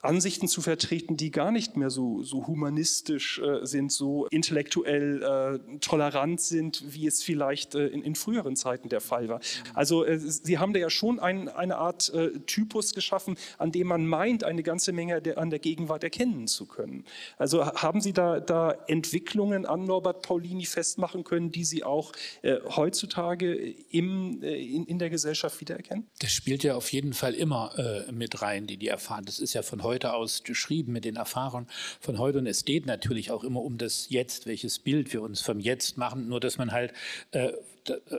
[0.06, 5.78] Ansichten zu vertreten, die gar nicht mehr so, so humanistisch äh, sind, so intellektuell äh,
[5.80, 9.40] tolerant sind, wie es vielleicht äh, in, in, früheren Zeiten der Fall war.
[9.74, 13.88] Also äh, Sie haben da ja schon ein, eine Art äh, Typus geschaffen, an dem
[13.88, 17.04] man meint, eine ganze Menge der, an der Gegenwart erkennen zu können.
[17.38, 22.56] Also haben Sie da, da Entwicklungen an Norbert Paulini festmachen können, die Sie auch äh,
[22.64, 23.54] heutzutage
[23.90, 26.06] im, in, in der Gesellschaft wiedererkennen?
[26.20, 27.72] Das spielt ja auf jeden Fall immer
[28.10, 29.24] mit rein, die die erfahren.
[29.24, 31.66] Das ist ja von heute aus geschrieben mit den Erfahrungen
[32.00, 32.38] von heute.
[32.38, 35.96] Und es geht natürlich auch immer um das Jetzt, welches Bild wir uns vom Jetzt
[35.96, 36.92] machen, nur dass man halt
[37.30, 37.52] äh,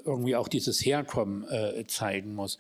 [0.06, 2.58] irgendwie auch dieses Herkommen äh, zeigen muss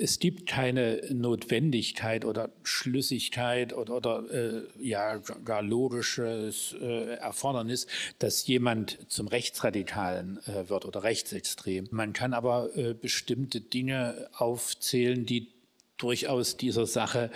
[0.00, 7.86] es gibt keine Notwendigkeit oder Schlüssigkeit oder, oder äh, ja, gar logisches äh, Erfordernis,
[8.18, 11.88] dass jemand zum Rechtsradikalen äh, wird oder rechtsextrem.
[11.90, 15.48] Man kann aber äh, bestimmte Dinge aufzählen, die
[15.98, 17.30] durchaus dieser Sache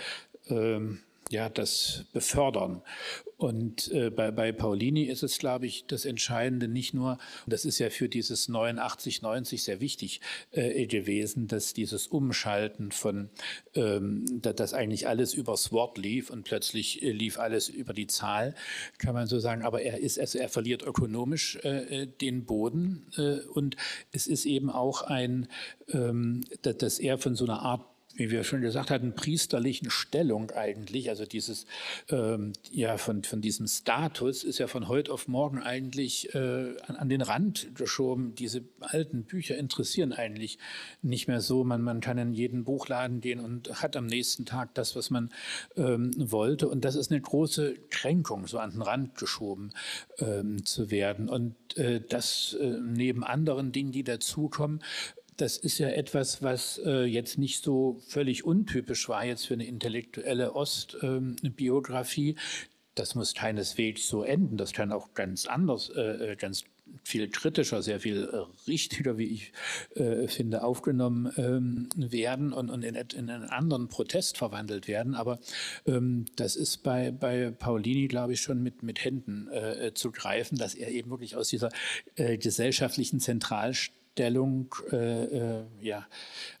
[0.49, 0.99] ähm,
[1.31, 2.81] ja, das befördern.
[3.37, 7.79] Und äh, bei, bei Paulini ist es, glaube ich, das Entscheidende nicht nur, das ist
[7.79, 13.29] ja für dieses 89, 90 sehr wichtig äh, gewesen, dass dieses Umschalten von,
[13.73, 18.55] ähm, dass eigentlich alles übers Wort lief und plötzlich äh, lief alles über die Zahl,
[18.99, 19.63] kann man so sagen.
[19.63, 23.75] Aber er ist, also er verliert ökonomisch äh, äh, den Boden äh, und
[24.13, 25.49] es ist eben auch ein,
[25.89, 31.09] ähm, dass er von so einer Art wie wir schon gesagt hatten, priesterlichen Stellung eigentlich,
[31.09, 31.65] also dieses,
[32.09, 36.95] ähm, ja, von, von diesem Status ist ja von heute auf morgen eigentlich äh, an,
[36.95, 38.33] an, den Rand geschoben.
[38.35, 40.57] Diese alten Bücher interessieren eigentlich
[41.01, 41.63] nicht mehr so.
[41.63, 45.29] Man, man kann in jeden Buchladen gehen und hat am nächsten Tag das, was man
[45.75, 46.67] ähm, wollte.
[46.69, 49.71] Und das ist eine große Kränkung, so an den Rand geschoben
[50.19, 51.29] ähm, zu werden.
[51.29, 54.81] Und äh, das äh, neben anderen Dingen, die dazukommen,
[55.37, 59.65] das ist ja etwas, was äh, jetzt nicht so völlig untypisch war jetzt für eine
[59.65, 62.29] intellektuelle Ostbiografie.
[62.29, 62.37] Ähm,
[62.95, 64.57] das muss keineswegs so enden.
[64.57, 66.63] Das kann auch ganz anders, äh, äh ganz
[67.03, 69.51] viel kritischer, sehr viel äh, richtiger, wie ich
[69.95, 75.15] äh, finde, aufgenommen ähm, werden und, und in, in, einen anderen Protest verwandelt werden.
[75.15, 75.39] Aber
[75.85, 80.57] ähm, das ist bei, bei Paulini, glaube ich, schon mit, mit Händen äh, zu greifen,
[80.57, 81.69] dass er eben wirklich aus dieser
[82.15, 86.07] äh, gesellschaftlichen Zentralstellung Stellung äh, äh, ja,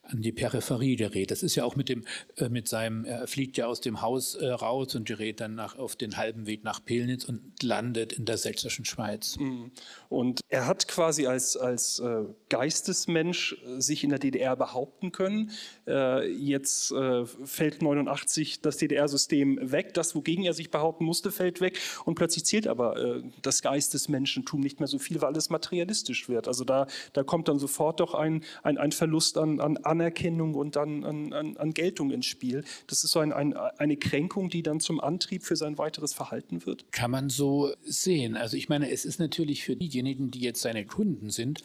[0.07, 1.31] an die Peripherie gerät.
[1.31, 2.03] Das ist ja auch mit dem,
[2.37, 5.77] äh, mit seinem, er fliegt ja aus dem Haus äh, raus und gerät dann nach,
[5.77, 9.37] auf den halben Weg nach Pelnitz und landet in der sächsischen Schweiz.
[9.37, 9.71] Mhm.
[10.09, 15.51] Und er hat quasi als, als äh, Geistesmensch äh, sich in der DDR behaupten können.
[15.85, 16.93] jetzt
[17.43, 19.93] fällt 89 das DDR-System weg.
[19.93, 21.79] Das, wogegen er sich behaupten musste, fällt weg.
[22.05, 26.47] Und plötzlich zählt aber das Geistesmenschentum nicht mehr so viel, weil es materialistisch wird.
[26.47, 30.75] Also da, da kommt dann sofort doch ein, ein, ein Verlust an, an Anerkennung und
[30.75, 32.63] dann an, an, an Geltung ins Spiel.
[32.87, 36.65] Das ist so ein, ein, eine Kränkung, die dann zum Antrieb für sein weiteres Verhalten
[36.65, 36.91] wird.
[36.91, 38.35] Kann man so sehen.
[38.35, 41.63] Also ich meine, es ist natürlich für diejenigen, die jetzt seine Kunden sind,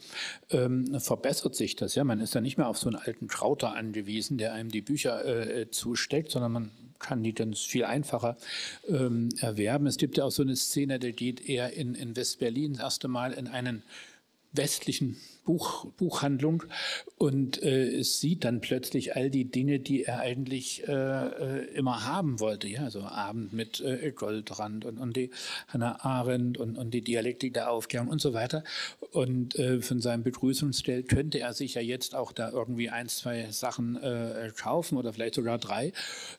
[0.51, 1.95] ähm, verbessert sich das.
[1.95, 4.83] Ja, man ist dann nicht mehr auf so einen alten Krauter angewiesen, der einem die
[4.83, 8.37] Bücher äh, zusteckt, sondern man kann die dann viel einfacher
[8.87, 9.87] ähm, erwerben.
[9.87, 13.09] Es gibt ja auch so eine Szene, da geht er in, in West-Berlin das erste
[13.09, 13.83] Mal in einen
[14.53, 16.65] westlichen Buch, Buchhandlung
[17.19, 22.41] und äh, sieht dann plötzlich all die Dinge, die er eigentlich äh, äh, immer haben
[22.41, 22.69] wollte.
[22.69, 25.31] Ja, so Abend mit äh, Goldrand und, und die
[25.69, 28.65] Hannah Arendt und, und die Dialektik der Aufklärung und so weiter.
[29.13, 33.51] Und äh, von seinem Begrüßungsstil könnte er sich ja jetzt auch da irgendwie ein, zwei
[33.51, 35.93] Sachen äh, kaufen oder vielleicht sogar drei.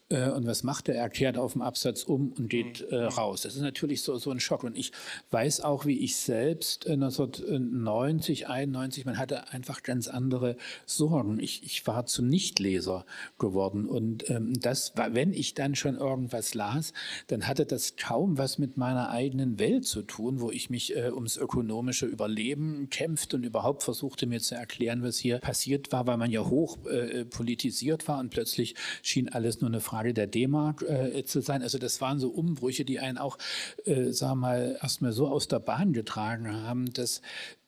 [0.09, 0.95] und was macht er?
[0.95, 2.97] Er kehrt auf dem Absatz um und geht mhm.
[2.97, 3.41] raus.
[3.41, 4.63] Das ist natürlich so, so ein Schock.
[4.63, 4.91] Und ich
[5.31, 11.39] weiß auch, wie ich selbst 1990, 91 1990, man hatte einfach ganz andere Sorgen.
[11.39, 13.05] Ich, ich war zum Nichtleser
[13.37, 16.93] geworden und ähm, das war, wenn ich dann schon irgendwas las,
[17.27, 21.11] dann hatte das kaum was mit meiner eigenen Welt zu tun, wo ich mich äh,
[21.11, 26.17] ums ökonomische Überleben kämpfte und überhaupt versuchte mir zu erklären, was hier passiert war, weil
[26.17, 30.83] man ja hoch äh, politisiert war und plötzlich schien alles nur eine Frage der D-Mark
[30.83, 31.61] äh, zu sein.
[31.61, 33.37] Also das waren so Umbrüche, die einen auch,
[33.85, 37.21] äh, sagen wir mal, erstmal so aus der Bahn getragen haben, dass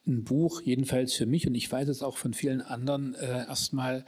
[0.06, 4.04] ein Buch, jedenfalls für mich und ich weiß es auch von vielen anderen, äh, erstmal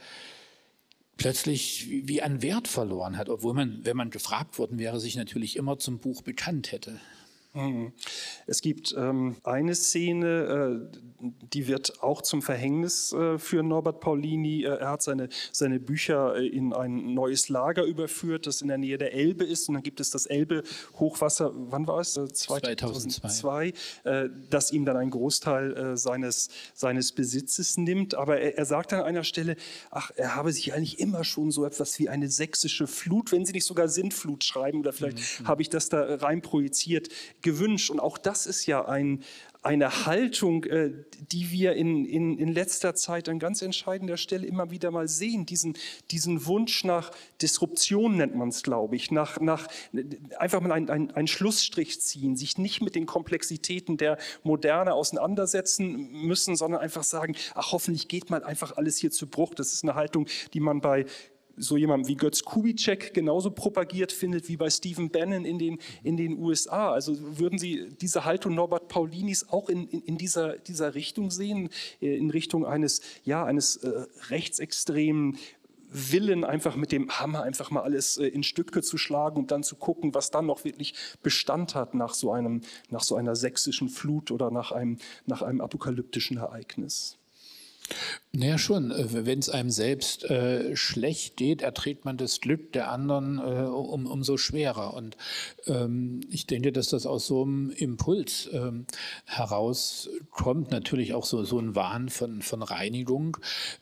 [1.17, 5.55] plötzlich wie an Wert verloren hat, obwohl man, wenn man gefragt worden wäre, sich natürlich
[5.55, 6.99] immer zum Buch bekannt hätte.
[7.57, 7.93] Mhm.
[8.45, 10.97] Es gibt ähm, eine Szene, äh,
[11.53, 14.63] die wird auch zum Verhängnis äh, für Norbert Paulini.
[14.63, 18.77] Äh, er hat seine, seine Bücher äh, in ein neues Lager überführt, das in der
[18.77, 19.67] Nähe der Elbe ist.
[19.67, 22.13] Und dann gibt es das Elbe-Hochwasser, wann war es?
[22.13, 23.73] 2002.
[24.03, 28.13] Äh, das ihm dann einen Großteil äh, seines, seines Besitzes nimmt.
[28.15, 29.55] Aber er, er sagt an einer Stelle,
[29.89, 33.53] ach, er habe sich eigentlich immer schon so etwas wie eine sächsische Flut, wenn Sie
[33.53, 35.47] nicht sogar Sintflut schreiben, oder vielleicht mhm.
[35.47, 37.09] habe ich das da rein projiziert,
[37.47, 37.89] gewünscht.
[37.89, 39.23] Und auch das ist ja ein,
[39.63, 40.91] eine Haltung, äh,
[41.31, 45.45] die wir in, in, in letzter Zeit an ganz entscheidender Stelle immer wieder mal sehen.
[45.45, 45.77] Diesen,
[46.11, 49.67] diesen Wunsch nach Disruption nennt man es, glaube ich, nach, nach
[50.37, 56.57] einfach mal einen ein Schlussstrich ziehen, sich nicht mit den Komplexitäten der Moderne auseinandersetzen müssen,
[56.57, 59.53] sondern einfach sagen, ach hoffentlich geht mal einfach alles hier zu Bruch.
[59.55, 61.05] Das ist eine Haltung, die man bei
[61.57, 66.15] so jemand wie Götz Kubitschek genauso propagiert findet wie bei Stephen Bannon in den, in
[66.17, 66.91] den USA.
[66.91, 71.69] Also würden Sie diese Haltung Norbert Paulinis auch in, in, in dieser, dieser Richtung sehen,
[72.01, 75.37] äh, in Richtung eines, ja, eines äh, rechtsextremen
[75.89, 79.63] Willen, einfach mit dem Hammer einfach mal alles äh, in Stücke zu schlagen und dann
[79.63, 80.93] zu gucken, was dann noch wirklich
[81.23, 85.61] Bestand hat nach so, einem, nach so einer sächsischen Flut oder nach einem, nach einem
[85.61, 87.17] apokalyptischen Ereignis.
[88.39, 88.91] Naja, schon.
[88.91, 93.65] Äh, Wenn es einem selbst äh, schlecht geht, erträgt man das Glück der anderen äh,
[93.67, 94.93] um, umso schwerer.
[94.93, 95.17] Und
[95.65, 98.85] ähm, ich denke, dass das aus so einem Impuls ähm,
[99.25, 103.37] herauskommt, natürlich auch so, so ein Wahn von, von Reinigung.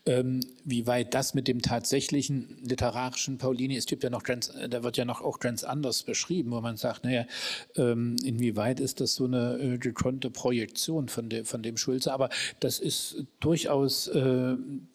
[0.05, 4.83] Ähm, wie weit das mit dem tatsächlichen literarischen Paulini, es gibt ja noch ganz, da
[4.83, 7.25] wird ja noch auch ganz anders beschrieben, wo man sagt, naja,
[7.75, 12.13] ähm, inwieweit ist das so eine äh, gekonnte Projektion von, de, von dem Schulze?
[12.13, 12.29] Aber
[12.61, 14.44] das ist durchaus äh,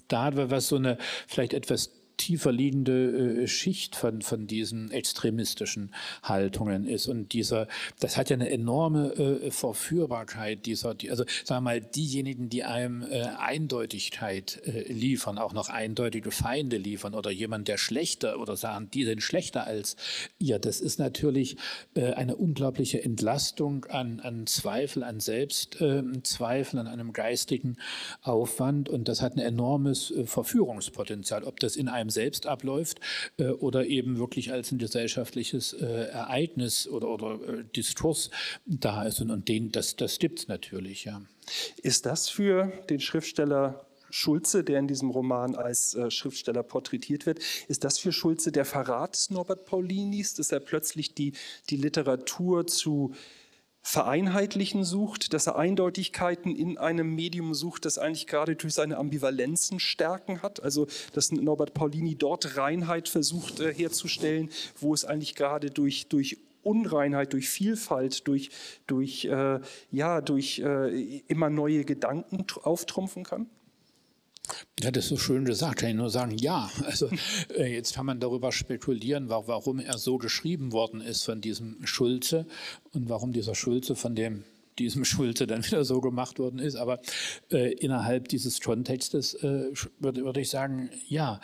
[0.09, 6.87] da, was so eine vielleicht etwas tiefer liegende äh, Schicht von, von diesen extremistischen Haltungen
[6.87, 7.09] ist.
[7.09, 7.67] Und dieser,
[7.99, 12.63] das hat ja eine enorme äh, Verführbarkeit dieser, die, also sagen wir mal, diejenigen, die
[12.65, 18.57] einem äh, Eindeutigkeit äh, liefern, auch noch eindeutige Feinde liefern oder jemand, der schlechter oder
[18.57, 19.97] sagen, die sind schlechter als
[20.39, 21.57] ihr, das ist natürlich
[21.95, 27.79] äh, eine unglaubliche Entlastung an, an Zweifel, an Selbstzweifel, an einem geistigen
[28.21, 31.45] Aufwand und das hat ein enormes äh, Verführungspotenzial.
[31.45, 33.01] Ob das in einem selbst abläuft
[33.39, 38.31] äh, oder eben wirklich als ein gesellschaftliches äh, Ereignis oder, oder äh, Diskurs
[38.67, 39.21] da ist.
[39.21, 41.23] Und, und den, das, das gibt es natürlich, ja.
[41.83, 47.39] Ist das für den Schriftsteller Schulze, der in diesem Roman als äh, Schriftsteller porträtiert wird,
[47.69, 51.33] ist das für Schulze der Verrat Norbert Paulinis, dass er plötzlich die,
[51.71, 53.15] die Literatur zu
[53.83, 59.81] vereinheitlichen sucht, dass er Eindeutigkeiten in einem Medium sucht, das eigentlich gerade durch seine Ambivalenzen
[59.81, 60.63] Stärken hat.
[60.63, 66.39] Also dass Norbert Paulini dort Reinheit versucht äh, herzustellen, wo es eigentlich gerade durch, durch
[66.63, 68.51] Unreinheit, durch Vielfalt, durch,
[68.87, 73.47] durch, äh, ja, durch äh, immer neue Gedanken auftrumpfen kann?
[74.81, 75.81] Ja, das ist so schön gesagt.
[75.81, 76.71] Kann ich nur sagen, ja.
[76.85, 77.11] Also
[77.57, 82.47] äh, jetzt kann man darüber spekulieren, warum er so geschrieben worden ist von diesem Schulze
[82.93, 84.45] und warum dieser Schulze von dem
[84.79, 86.77] diesem Schulze dann wieder so gemacht worden ist.
[86.77, 87.01] Aber
[87.51, 91.41] äh, innerhalb dieses Kontextes äh, würde, würde ich sagen, ja.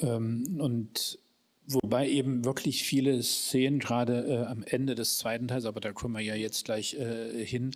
[0.00, 1.18] Ähm, und
[1.66, 6.14] Wobei eben wirklich viele Szenen, gerade äh, am Ende des zweiten Teils, aber da kommen
[6.14, 7.74] wir ja jetzt gleich äh, hin,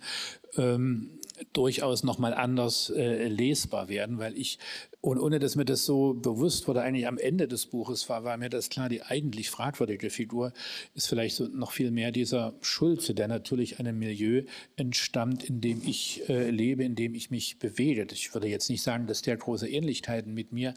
[0.57, 1.19] ähm,
[1.53, 4.59] durchaus nochmal anders äh, lesbar werden, weil ich
[5.01, 8.35] und ohne dass mir das so bewusst wurde, eigentlich am Ende des Buches war, war
[8.35, 10.51] mir das klar, die eigentlich fragwürdige Figur
[10.93, 14.43] ist vielleicht so noch viel mehr dieser Schulze, der natürlich einem Milieu
[14.75, 18.05] entstammt, in dem ich äh, lebe, in dem ich mich bewege.
[18.11, 20.73] Ich würde jetzt nicht sagen, dass der große Ähnlichkeiten mit mir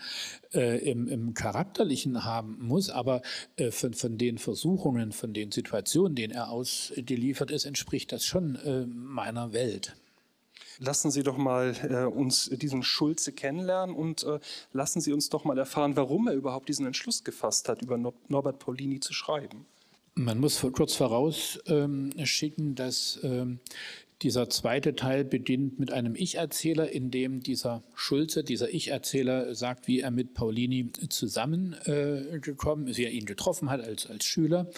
[0.54, 3.22] äh, im, im, Charakterlichen haben muss, aber
[3.56, 8.54] äh, von, von, den Versuchungen, von den Situationen, denen er ausgeliefert ist, entspricht das schon
[8.54, 9.61] äh, meiner Welt.
[10.78, 14.40] Lassen Sie doch mal äh, uns diesen Schulze kennenlernen und äh,
[14.72, 17.98] lassen Sie uns doch mal erfahren, warum er überhaupt diesen Entschluss gefasst hat, über
[18.28, 19.66] Norbert Paulini zu schreiben.
[20.14, 23.60] Man muss kurz vorausschicken, ähm, dass ähm,
[24.22, 30.00] dieser zweite Teil beginnt mit einem Ich-Erzähler, in dem dieser Schulze, dieser Ich-Erzähler sagt, wie
[30.00, 34.70] er mit Paulini zusammengekommen ist, wie er ihn getroffen hat als, als Schüler.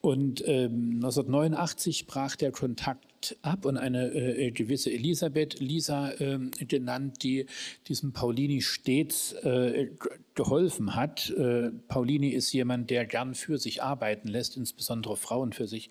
[0.00, 3.11] Und ähm, 1989 brach der Kontakt
[3.42, 7.46] ab und eine äh, gewisse Elisabeth Lisa äh, genannt, die
[7.88, 9.90] diesem Paulini stets äh,
[10.34, 11.30] geholfen hat.
[11.30, 15.90] Äh, Paulini ist jemand, der gern für sich arbeiten lässt, insbesondere Frauen für sich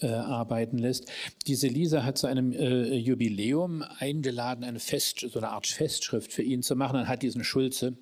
[0.00, 1.10] äh, arbeiten lässt.
[1.46, 6.42] Diese Lisa hat zu einem äh, Jubiläum eingeladen, eine Fest, so eine Art Festschrift für
[6.42, 7.96] ihn zu machen und hat diesen Schulze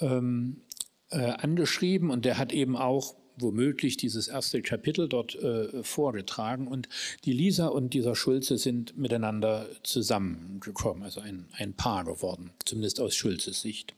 [0.00, 0.62] ähm,
[1.10, 6.88] angeschrieben und der hat eben auch womöglich dieses erste Kapitel dort äh, vorgetragen und
[7.24, 13.14] die Lisa und dieser Schulze sind miteinander zusammengekommen, also ein, ein Paar geworden, zumindest aus
[13.14, 13.94] Schulzes Sicht.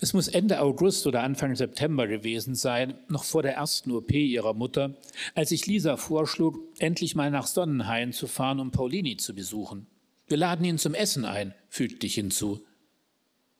[0.00, 4.54] Es muss Ende August oder Anfang September gewesen sein, noch vor der ersten OP ihrer
[4.54, 4.96] Mutter,
[5.34, 9.86] als ich Lisa vorschlug, endlich mal nach Sonnenhain zu fahren, um Paulini zu besuchen.
[10.28, 12.64] Wir laden ihn zum Essen ein, fügte ich hinzu.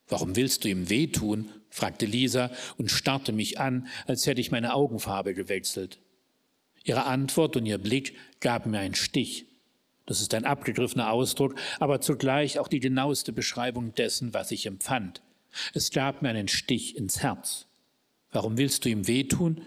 [0.08, 1.48] Warum willst du ihm wehtun?
[1.72, 5.98] Fragte Lisa und starrte mich an, als hätte ich meine Augenfarbe gewechselt.
[6.84, 9.46] Ihre Antwort und ihr Blick gaben mir einen Stich.
[10.04, 15.22] Das ist ein abgegriffener Ausdruck, aber zugleich auch die genaueste Beschreibung dessen, was ich empfand.
[15.72, 17.66] Es gab mir einen Stich ins Herz.
[18.32, 19.64] Warum willst du ihm wehtun?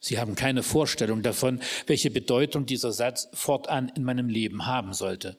[0.00, 5.36] Sie haben keine Vorstellung davon, welche Bedeutung dieser Satz fortan in meinem Leben haben sollte.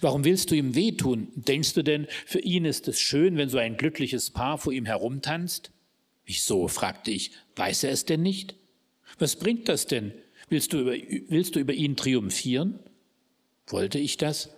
[0.00, 1.28] Warum willst du ihm wehtun?
[1.34, 4.86] Denkst du denn, für ihn ist es schön, wenn so ein glückliches Paar vor ihm
[4.86, 5.70] herumtanzt?
[6.24, 6.68] Wieso?
[6.68, 7.32] fragte ich.
[7.54, 8.54] Weiß er es denn nicht?
[9.18, 10.12] Was bringt das denn?
[10.48, 10.94] Willst du über,
[11.28, 12.78] willst du über ihn triumphieren?
[13.66, 14.50] Wollte ich das?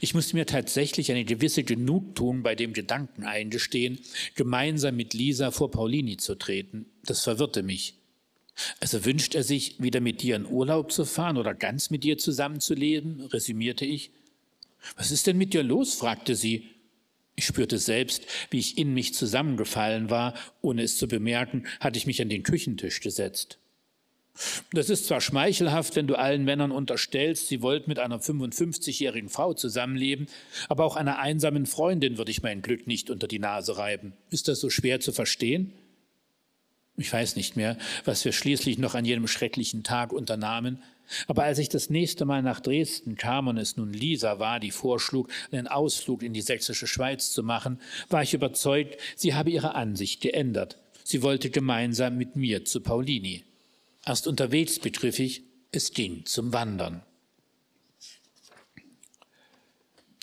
[0.00, 3.98] Ich musste mir tatsächlich eine gewisse Genugtuung bei dem Gedanken eingestehen,
[4.34, 6.86] gemeinsam mit Lisa vor Paulini zu treten.
[7.04, 7.94] Das verwirrte mich.
[8.80, 12.18] Also wünscht er sich, wieder mit dir in Urlaub zu fahren oder ganz mit dir
[12.18, 14.12] zusammenzuleben, resümierte ich.
[14.96, 15.94] Was ist denn mit dir los?
[15.94, 16.68] fragte sie.
[17.34, 20.34] Ich spürte selbst, wie ich in mich zusammengefallen war.
[20.60, 23.58] Ohne es zu bemerken, hatte ich mich an den Küchentisch gesetzt.
[24.72, 29.52] Das ist zwar schmeichelhaft, wenn du allen Männern unterstellst, sie wollten mit einer 55-jährigen Frau
[29.52, 30.26] zusammenleben,
[30.68, 34.14] aber auch einer einsamen Freundin würde ich mein Glück nicht unter die Nase reiben.
[34.30, 35.72] Ist das so schwer zu verstehen?
[36.96, 40.82] Ich weiß nicht mehr, was wir schließlich noch an jenem schrecklichen Tag unternahmen,
[41.26, 44.70] aber als ich das nächste Mal nach Dresden kam und es nun Lisa war, die
[44.70, 49.74] vorschlug, einen Ausflug in die sächsische Schweiz zu machen, war ich überzeugt, sie habe ihre
[49.74, 50.78] Ansicht geändert.
[51.04, 53.44] Sie wollte gemeinsam mit mir zu Paulini.
[54.04, 57.02] Erst unterwegs begriff ich, es ging zum Wandern.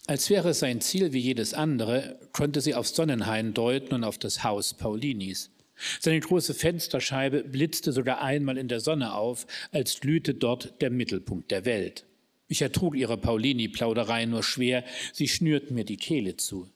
[0.07, 4.17] Als wäre es sein Ziel wie jedes andere, konnte sie auf Sonnenhain deuten und auf
[4.17, 5.51] das Haus Paulinis.
[5.99, 11.51] Seine große Fensterscheibe blitzte sogar einmal in der Sonne auf, als glühte dort der Mittelpunkt
[11.51, 12.05] der Welt.
[12.47, 16.69] Ich ertrug ihre Paulini-Plauderei nur schwer, sie schnürten mir die Kehle zu.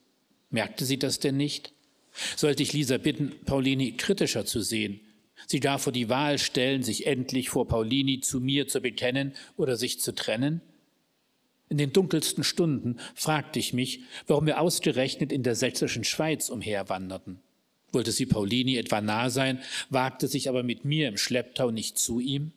[0.50, 1.74] Merkte sie das denn nicht?
[2.36, 5.02] Sollte ich Lisa bitten, Paulini kritischer zu sehen,
[5.48, 9.76] Sie darf vor die Wahl stellen, sich endlich vor Paulini zu mir zu bekennen oder
[9.76, 10.62] sich zu trennen?
[11.70, 17.40] In den dunkelsten Stunden fragte ich mich, warum wir ausgerechnet in der sächsischen Schweiz umherwanderten.
[17.94, 22.20] Wollte sie Paulini etwa nah sein, wagte sich aber mit mir im Schlepptau nicht zu
[22.20, 22.52] ihm?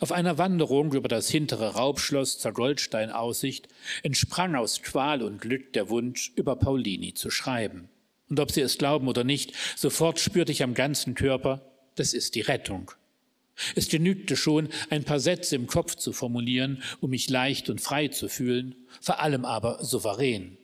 [0.00, 3.68] Auf einer Wanderung über das hintere Raubschloss zur Goldsteinaussicht
[4.02, 7.88] entsprang aus Qual und Glück der Wunsch, über Paulini zu schreiben.
[8.28, 11.62] Und ob Sie es glauben oder nicht, sofort spürte ich am ganzen Körper,
[11.94, 12.90] das ist die Rettung.
[13.74, 18.08] Es genügte schon, ein paar Sätze im Kopf zu formulieren, um mich leicht und frei
[18.08, 20.58] zu fühlen, vor allem aber souverän.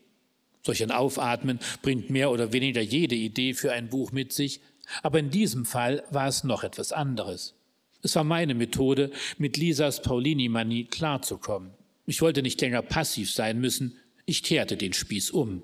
[0.62, 4.60] Solch ein Aufatmen bringt mehr oder weniger jede Idee für ein Buch mit sich,
[5.02, 7.54] aber in diesem Fall war es noch etwas anderes.
[8.02, 11.70] Es war meine Methode, mit Lisas Paulini-Manie klarzukommen.
[12.06, 15.62] Ich wollte nicht länger passiv sein müssen, ich kehrte den Spieß um.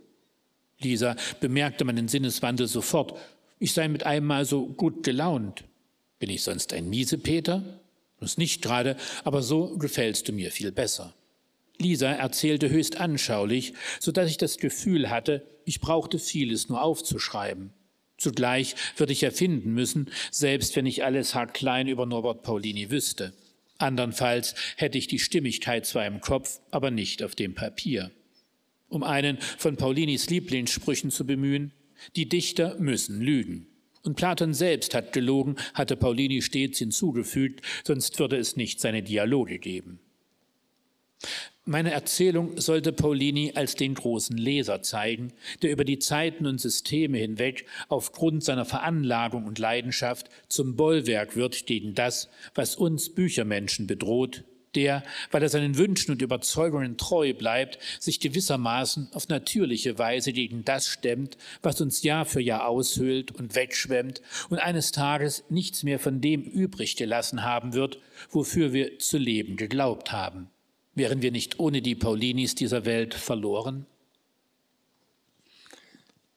[0.80, 3.16] Lisa bemerkte meinen Sinneswandel sofort.
[3.58, 5.64] Ich sei mit einmal so gut gelaunt.
[6.18, 7.80] Bin ich sonst ein Miesepeter?
[8.20, 11.14] Das nicht gerade, aber so gefällst du mir viel besser.
[11.78, 17.72] Lisa erzählte höchst anschaulich, so dass ich das Gefühl hatte, ich brauchte vieles nur aufzuschreiben.
[18.16, 23.32] Zugleich würde ich erfinden müssen, selbst wenn ich alles haarklein über Norbert Paulini wüsste.
[23.78, 28.10] Andernfalls hätte ich die Stimmigkeit zwar im Kopf, aber nicht auf dem Papier
[28.88, 31.72] um einen von Paulinis Lieblingssprüchen zu bemühen,
[32.16, 33.66] die Dichter müssen lügen.
[34.02, 39.58] Und Platon selbst hat gelogen, hatte Paulini stets hinzugefügt, sonst würde es nicht seine Dialoge
[39.58, 40.00] geben.
[41.70, 47.18] Meine Erzählung sollte Paulini als den großen Leser zeigen, der über die Zeiten und Systeme
[47.18, 54.44] hinweg aufgrund seiner Veranlagung und Leidenschaft zum Bollwerk wird gegen das, was uns Büchermenschen bedroht,
[54.74, 60.64] der, weil er seinen Wünschen und Überzeugungen treu bleibt, sich gewissermaßen auf natürliche Weise gegen
[60.64, 65.98] das stemmt, was uns Jahr für Jahr aushöhlt und wegschwemmt und eines Tages nichts mehr
[65.98, 67.98] von dem übrig gelassen haben wird,
[68.30, 70.48] wofür wir zu leben geglaubt haben.
[70.98, 73.86] Wären wir nicht ohne die Paulinis dieser Welt verloren?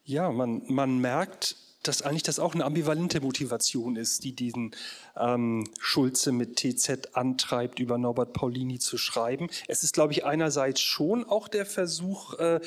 [0.06, 4.76] Ja, man, man merkt, dass eigentlich das auch eine ambivalente Motivation ist, die diesen
[5.18, 9.50] ähm, Schulze mit TZ antreibt, über Norbert Paulini zu schreiben.
[9.68, 12.60] Es ist, glaube ich, einerseits schon auch der Versuch, äh,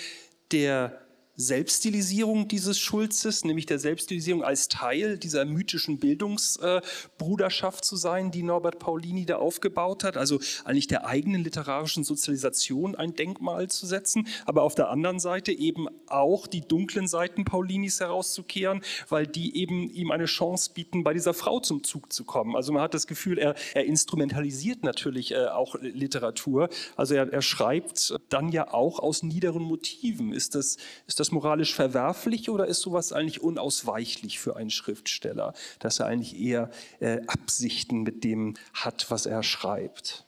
[0.51, 1.03] der
[1.37, 8.78] Selbststilisierung dieses Schulzes, nämlich der Selbststilisierung als Teil dieser mythischen Bildungsbruderschaft zu sein, die Norbert
[8.78, 14.62] Paulini da aufgebaut hat, also eigentlich der eigenen literarischen Sozialisation ein Denkmal zu setzen, aber
[14.62, 20.11] auf der anderen Seite eben auch die dunklen Seiten Paulinis herauszukehren, weil die eben ihm
[20.12, 22.55] eine Chance bieten, bei dieser Frau zum Zug zu kommen.
[22.55, 27.43] Also man hat das Gefühl, er, er instrumentalisiert natürlich äh, auch Literatur, also er, er
[27.43, 30.32] schreibt dann ja auch aus niederen Motiven.
[30.32, 30.76] Ist das,
[31.07, 36.07] ist das das moralisch verwerflich oder ist sowas eigentlich unausweichlich für einen Schriftsteller, dass er
[36.07, 36.70] eigentlich eher
[37.01, 40.27] äh, Absichten mit dem hat, was er schreibt?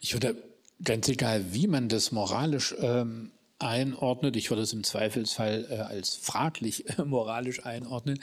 [0.00, 0.42] Ich würde
[0.82, 3.30] ganz egal, wie man das moralisch ähm,
[3.60, 8.18] einordnet, ich würde es im Zweifelsfall äh, als fraglich äh, moralisch einordnen,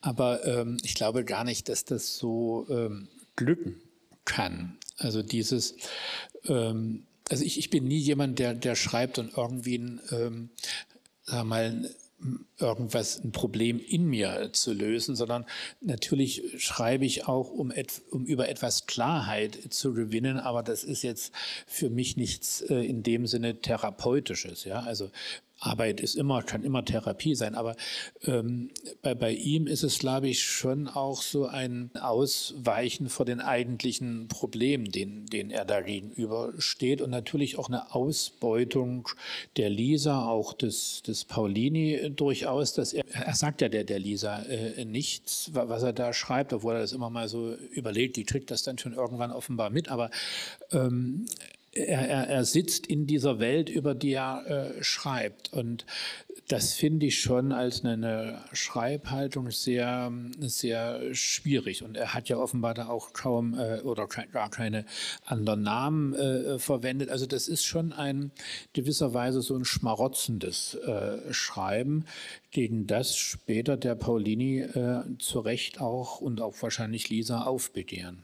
[0.00, 3.82] aber ähm, ich glaube gar nicht, dass das so ähm, glücken
[4.24, 4.78] kann.
[4.96, 5.74] Also dieses
[6.46, 10.50] ähm, also ich, ich bin nie jemand, der, der schreibt und irgendwie ein, ähm,
[11.24, 11.90] sag mal,
[12.58, 15.44] irgendwas, ein Problem in mir zu lösen, sondern
[15.80, 21.02] natürlich schreibe ich auch, um, et, um über etwas Klarheit zu gewinnen, aber das ist
[21.02, 21.32] jetzt
[21.66, 24.64] für mich nichts äh, in dem Sinne Therapeutisches.
[24.64, 24.80] Ja?
[24.80, 25.10] Also
[25.58, 27.76] Arbeit ist immer, kann immer Therapie sein, aber
[28.24, 28.70] ähm,
[29.02, 34.28] bei, bei ihm ist es, glaube ich, schon auch so ein Ausweichen vor den eigentlichen
[34.28, 37.00] Problemen, denen, denen er da gegenübersteht.
[37.00, 39.08] Und natürlich auch eine Ausbeutung
[39.56, 44.42] der Lisa, auch des, des Paulini durchaus, dass er, er sagt ja der, der Lisa
[44.42, 48.50] äh, nichts, was er da schreibt, obwohl er das immer mal so überlegt, die kriegt
[48.50, 50.10] das dann schon irgendwann offenbar mit, aber
[50.72, 51.26] ähm,
[51.76, 55.52] er, er, er sitzt in dieser Welt, über die er äh, schreibt.
[55.52, 55.84] Und
[56.48, 61.82] das finde ich schon als eine, Schreibhaltung sehr, sehr schwierig.
[61.82, 64.84] Und er hat ja offenbar da auch kaum äh, oder gar keine
[65.24, 67.10] anderen Namen äh, verwendet.
[67.10, 68.30] Also das ist schon ein
[68.72, 72.04] gewisserweise so ein schmarotzendes äh, Schreiben,
[72.50, 78.22] gegen das später der Paulini äh, zu Recht auch und auch wahrscheinlich Lisa aufbegehren.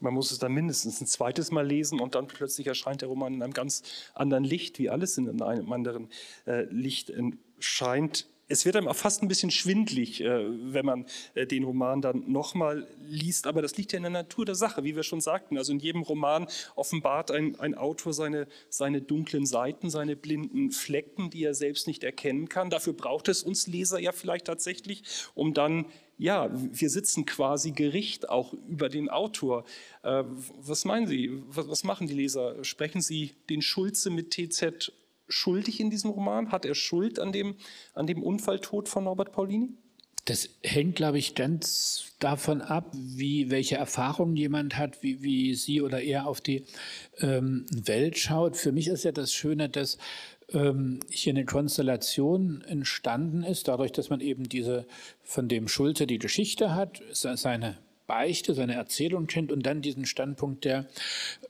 [0.00, 3.34] Man muss es dann mindestens ein zweites Mal lesen und dann plötzlich erscheint der Roman
[3.34, 3.82] in einem ganz
[4.14, 6.08] anderen Licht, wie alles in einem anderen
[6.46, 7.12] äh, Licht
[7.58, 8.26] scheint.
[8.46, 12.30] Es wird einem auch fast ein bisschen schwindlig, äh, wenn man äh, den Roman dann
[12.30, 15.56] nochmal liest, aber das liegt ja in der Natur der Sache, wie wir schon sagten.
[15.56, 21.30] Also in jedem Roman offenbart ein, ein Autor seine, seine dunklen Seiten, seine blinden Flecken,
[21.30, 22.70] die er selbst nicht erkennen kann.
[22.70, 25.02] Dafür braucht es uns Leser ja vielleicht tatsächlich,
[25.34, 25.86] um dann
[26.16, 29.64] ja, wir sitzen quasi Gericht auch über den Autor.
[30.02, 30.22] Äh,
[30.60, 31.42] was meinen Sie?
[31.48, 32.62] Was, was, machen die Leser?
[32.62, 34.92] Sprechen Sie den Schulze mit TZ
[35.28, 36.52] schuldig in diesem Roman?
[36.52, 37.56] Hat er Schuld an dem,
[37.94, 39.70] an dem Unfalltod von Norbert Paulini?
[40.26, 45.82] Das hängt, glaube ich, ganz davon ab, wie, welche Erfahrungen jemand hat, wie, wie sie
[45.82, 46.64] oder er auf die
[47.18, 48.56] ähm, Welt schaut.
[48.56, 49.98] Für mich ist ja das Schöne, dass
[50.52, 54.86] ähm, hier eine Konstellation entstanden ist, dadurch, dass man eben diese
[55.22, 57.76] von dem Schulze die Geschichte hat, seine
[58.06, 60.86] Beichte, seine Erzählung kennt und dann diesen Standpunkt der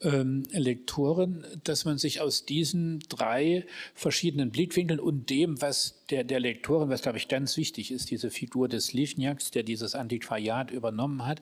[0.03, 6.41] ähm, Lektorin, dass man sich aus diesen drei verschiedenen Blickwinkeln und dem, was der, der
[6.41, 11.27] Lektorin, was glaube ich ganz wichtig ist, diese Figur des Livniaks, der dieses Antiquariat übernommen
[11.27, 11.41] hat,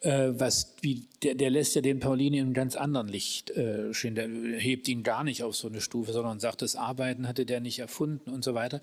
[0.00, 3.92] äh, was, wie, der, der lässt ja den Paulini in einem ganz anderen Licht äh,
[3.92, 7.44] stehen, der hebt ihn gar nicht auf so eine Stufe, sondern sagt, das Arbeiten hatte
[7.44, 8.80] der nicht erfunden und so weiter.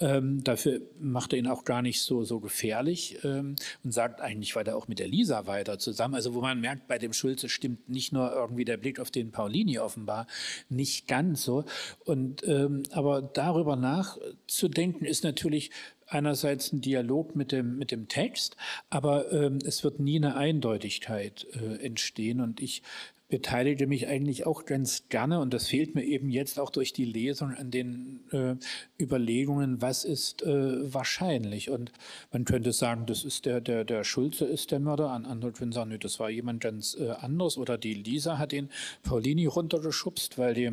[0.00, 4.56] Ähm, dafür macht er ihn auch gar nicht so, so gefährlich ähm, und sagt eigentlich
[4.56, 6.14] weiter auch mit der Lisa weiter zusammen.
[6.14, 9.30] Also wo man merkt, bei dem Schulze stimmt nicht nur irgendwie der Blick auf den
[9.30, 10.26] Paulini offenbar
[10.68, 11.64] nicht ganz so.
[12.04, 15.70] Und ähm, aber darüber nachzudenken ist natürlich
[16.14, 18.56] einerseits ein Dialog mit dem, mit dem Text,
[18.90, 22.40] aber ähm, es wird nie eine Eindeutigkeit äh, entstehen.
[22.40, 22.82] Und ich
[23.28, 27.04] beteilige mich eigentlich auch ganz gerne und das fehlt mir eben jetzt auch durch die
[27.04, 28.54] Lesung an den äh,
[29.02, 31.70] Überlegungen, was ist äh, wahrscheinlich.
[31.70, 31.90] Und
[32.32, 35.72] man könnte sagen, das ist der, der, der Schulze ist der Mörder, an andere können
[35.72, 38.68] sagen, nee, das war jemand ganz äh, anderes oder die Lisa hat den
[39.02, 40.72] Paulini runtergeschubst, weil die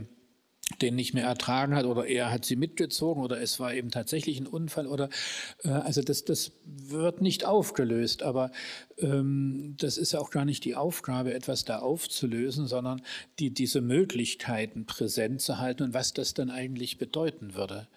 [0.80, 4.40] den nicht mehr ertragen hat oder er hat sie mitgezogen oder es war eben tatsächlich
[4.40, 5.10] ein Unfall oder
[5.64, 8.52] äh, also das, das wird nicht aufgelöst, aber
[8.98, 13.02] ähm, das ist ja auch gar nicht die Aufgabe, etwas da aufzulösen, sondern
[13.40, 17.88] die, diese Möglichkeiten präsent zu halten und was das dann eigentlich bedeuten würde.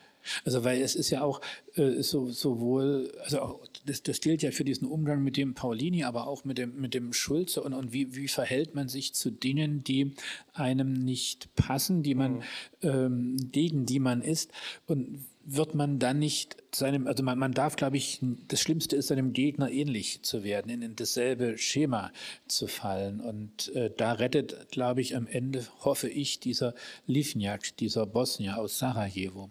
[0.45, 1.41] Also weil es ist ja auch
[1.75, 6.05] äh, so, sowohl, also auch, das, das gilt ja für diesen Umgang mit dem Paulini,
[6.05, 9.31] aber auch mit dem, mit dem Schulze und, und wie, wie verhält man sich zu
[9.31, 10.13] Dingen, die
[10.53, 12.43] einem nicht passen, die man, mhm.
[12.83, 14.51] ähm, gegen die man ist
[14.87, 19.09] und wird man dann nicht seinem, also man, man darf, glaube ich, das Schlimmste ist,
[19.09, 22.13] seinem Gegner ähnlich zu werden, in, in dasselbe Schema
[22.49, 23.21] zu fallen.
[23.21, 26.75] Und äh, da rettet, glaube ich, am Ende, hoffe ich, dieser
[27.07, 29.51] Livniak, dieser Bosnier aus Sarajevo.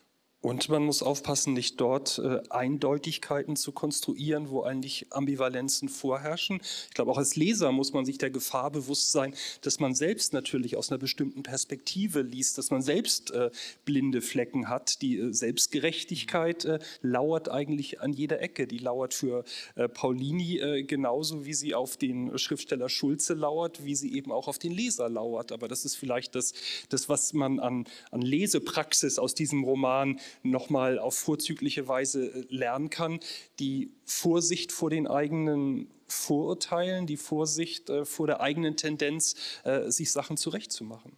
[0.41, 6.61] Und man muss aufpassen, nicht dort äh, Eindeutigkeiten zu konstruieren, wo eigentlich Ambivalenzen vorherrschen.
[6.87, 10.33] Ich glaube, auch als Leser muss man sich der Gefahr bewusst sein, dass man selbst
[10.33, 13.51] natürlich aus einer bestimmten Perspektive liest, dass man selbst äh,
[13.85, 15.03] blinde Flecken hat.
[15.03, 18.65] Die äh, Selbstgerechtigkeit äh, lauert eigentlich an jeder Ecke.
[18.65, 19.43] Die lauert für
[19.75, 24.47] äh, Paulini äh, genauso, wie sie auf den Schriftsteller Schulze lauert, wie sie eben auch
[24.47, 25.51] auf den Leser lauert.
[25.51, 26.53] Aber das ist vielleicht das,
[26.89, 32.89] das was man an, an Lesepraxis aus diesem Roman nochmal auf vorzügliche Weise äh, lernen
[32.89, 33.19] kann.
[33.59, 40.11] Die Vorsicht vor den eigenen Vorurteilen, die Vorsicht äh, vor der eigenen Tendenz, äh, sich
[40.11, 41.13] Sachen zurechtzumachen.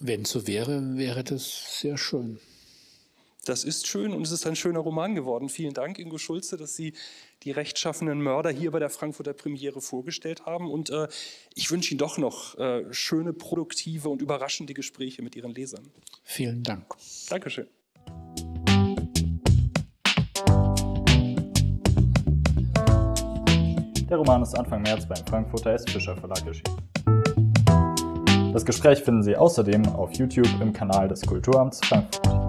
[0.00, 2.40] Wenn so wäre, wäre das sehr schön.
[3.44, 5.48] Das ist schön und es ist ein schöner Roman geworden.
[5.48, 6.92] Vielen Dank, Ingo Schulze, dass Sie
[7.42, 10.70] die rechtschaffenen Mörder hier bei der Frankfurter Premiere vorgestellt haben.
[10.70, 11.08] Und äh,
[11.56, 15.90] ich wünsche Ihnen doch noch äh, schöne, produktive und überraschende Gespräche mit Ihren Lesern.
[16.22, 16.94] Vielen Dank.
[17.28, 17.66] Dankeschön.
[24.08, 25.84] Der Roman ist Anfang März beim Frankfurter S.
[25.90, 26.76] Fischer Verlag erschienen.
[28.52, 32.41] Das Gespräch finden Sie außerdem auf YouTube im Kanal des Kulturamts Frankfurt.